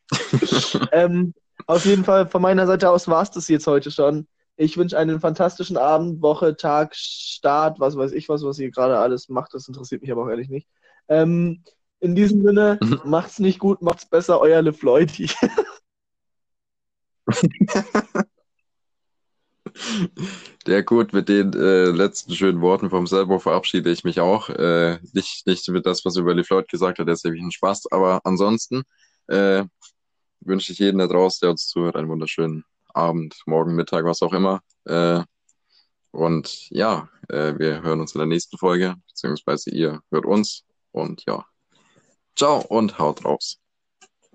Genau. 0.07 0.87
ähm, 0.92 1.35
auf 1.67 1.85
jeden 1.85 2.05
Fall 2.05 2.29
von 2.29 2.43
meiner 2.43 2.67
Seite 2.67 2.90
aus 2.90 3.09
war 3.09 3.23
es 3.23 3.31
das 3.31 3.49
jetzt 3.49 3.67
heute 3.67 3.90
schon. 3.90 4.27
Ich 4.57 4.77
wünsche 4.77 4.99
einen 4.99 5.21
fantastischen 5.21 5.77
Abend, 5.77 6.23
Woche, 6.23 6.57
Tag, 6.57 6.95
Start, 6.95 7.81
was 7.81 7.97
weiß 7.97 8.12
ich 8.12 8.29
was, 8.29 8.45
was 8.45 8.59
ihr 8.59 8.71
gerade 8.71 8.99
alles 8.99 9.29
macht. 9.29 9.55
Das 9.55 9.69
interessiert 9.69 10.03
mich 10.03 10.12
aber 10.12 10.25
auch 10.25 10.29
ehrlich 10.29 10.49
nicht. 10.49 10.69
Ähm, 11.09 11.62
in 12.01 12.14
diesem 12.14 12.43
Sinne, 12.43 12.79
Mhm. 12.83 13.01
macht's 13.05 13.38
nicht 13.38 13.59
gut, 13.59 13.83
macht's 13.83 14.07
besser, 14.07 14.40
euer 14.40 14.62
LeFloid. 14.62 15.12
Ja 20.67 20.77
gut, 20.83 21.12
mit 21.12 21.29
den 21.29 21.53
äh, 21.55 21.90
letzten 21.90 22.35
schönen 22.35 22.61
Worten 22.61 22.90
vom 22.90 23.07
Selbo 23.07 23.38
verabschiede 23.38 23.90
ich 23.90 24.05
mich 24.05 24.21
auch. 24.21 24.49
Äh, 24.51 24.99
nicht, 25.12 25.47
nicht 25.47 25.69
mit 25.69 25.87
das, 25.87 26.05
was 26.05 26.17
über 26.17 26.35
LeFloid 26.35 26.69
gesagt 26.69 26.99
hat, 26.99 27.07
der 27.07 27.14
ist 27.14 27.25
nämlich 27.25 27.43
ein 27.43 27.53
Spaß, 27.53 27.90
aber 27.90 28.21
ansonsten 28.25 28.83
äh, 29.29 29.64
wünsche 30.44 30.72
ich 30.72 30.78
jedem 30.78 30.98
da 30.98 31.07
draußen, 31.07 31.40
der 31.42 31.50
uns 31.50 31.66
zuhört, 31.66 31.96
einen 31.96 32.09
wunderschönen 32.09 32.64
Abend, 32.92 33.42
Morgen, 33.46 33.74
Mittag, 33.74 34.04
was 34.04 34.22
auch 34.22 34.33
immer. 34.33 34.61
Äh, 34.85 35.22
und 36.11 36.70
ja, 36.70 37.09
äh, 37.28 37.59
wir 37.59 37.83
hören 37.83 38.00
uns 38.00 38.14
in 38.14 38.20
der 38.20 38.28
nächsten 38.28 38.57
Folge, 38.57 38.94
beziehungsweise 39.09 39.70
ihr 39.70 40.00
hört 40.11 40.26
uns. 40.26 40.64
Und 40.92 41.24
ja, 41.26 41.44
ciao 42.37 42.64
und 42.68 42.98
haut 42.98 43.24
raus. 43.24 43.59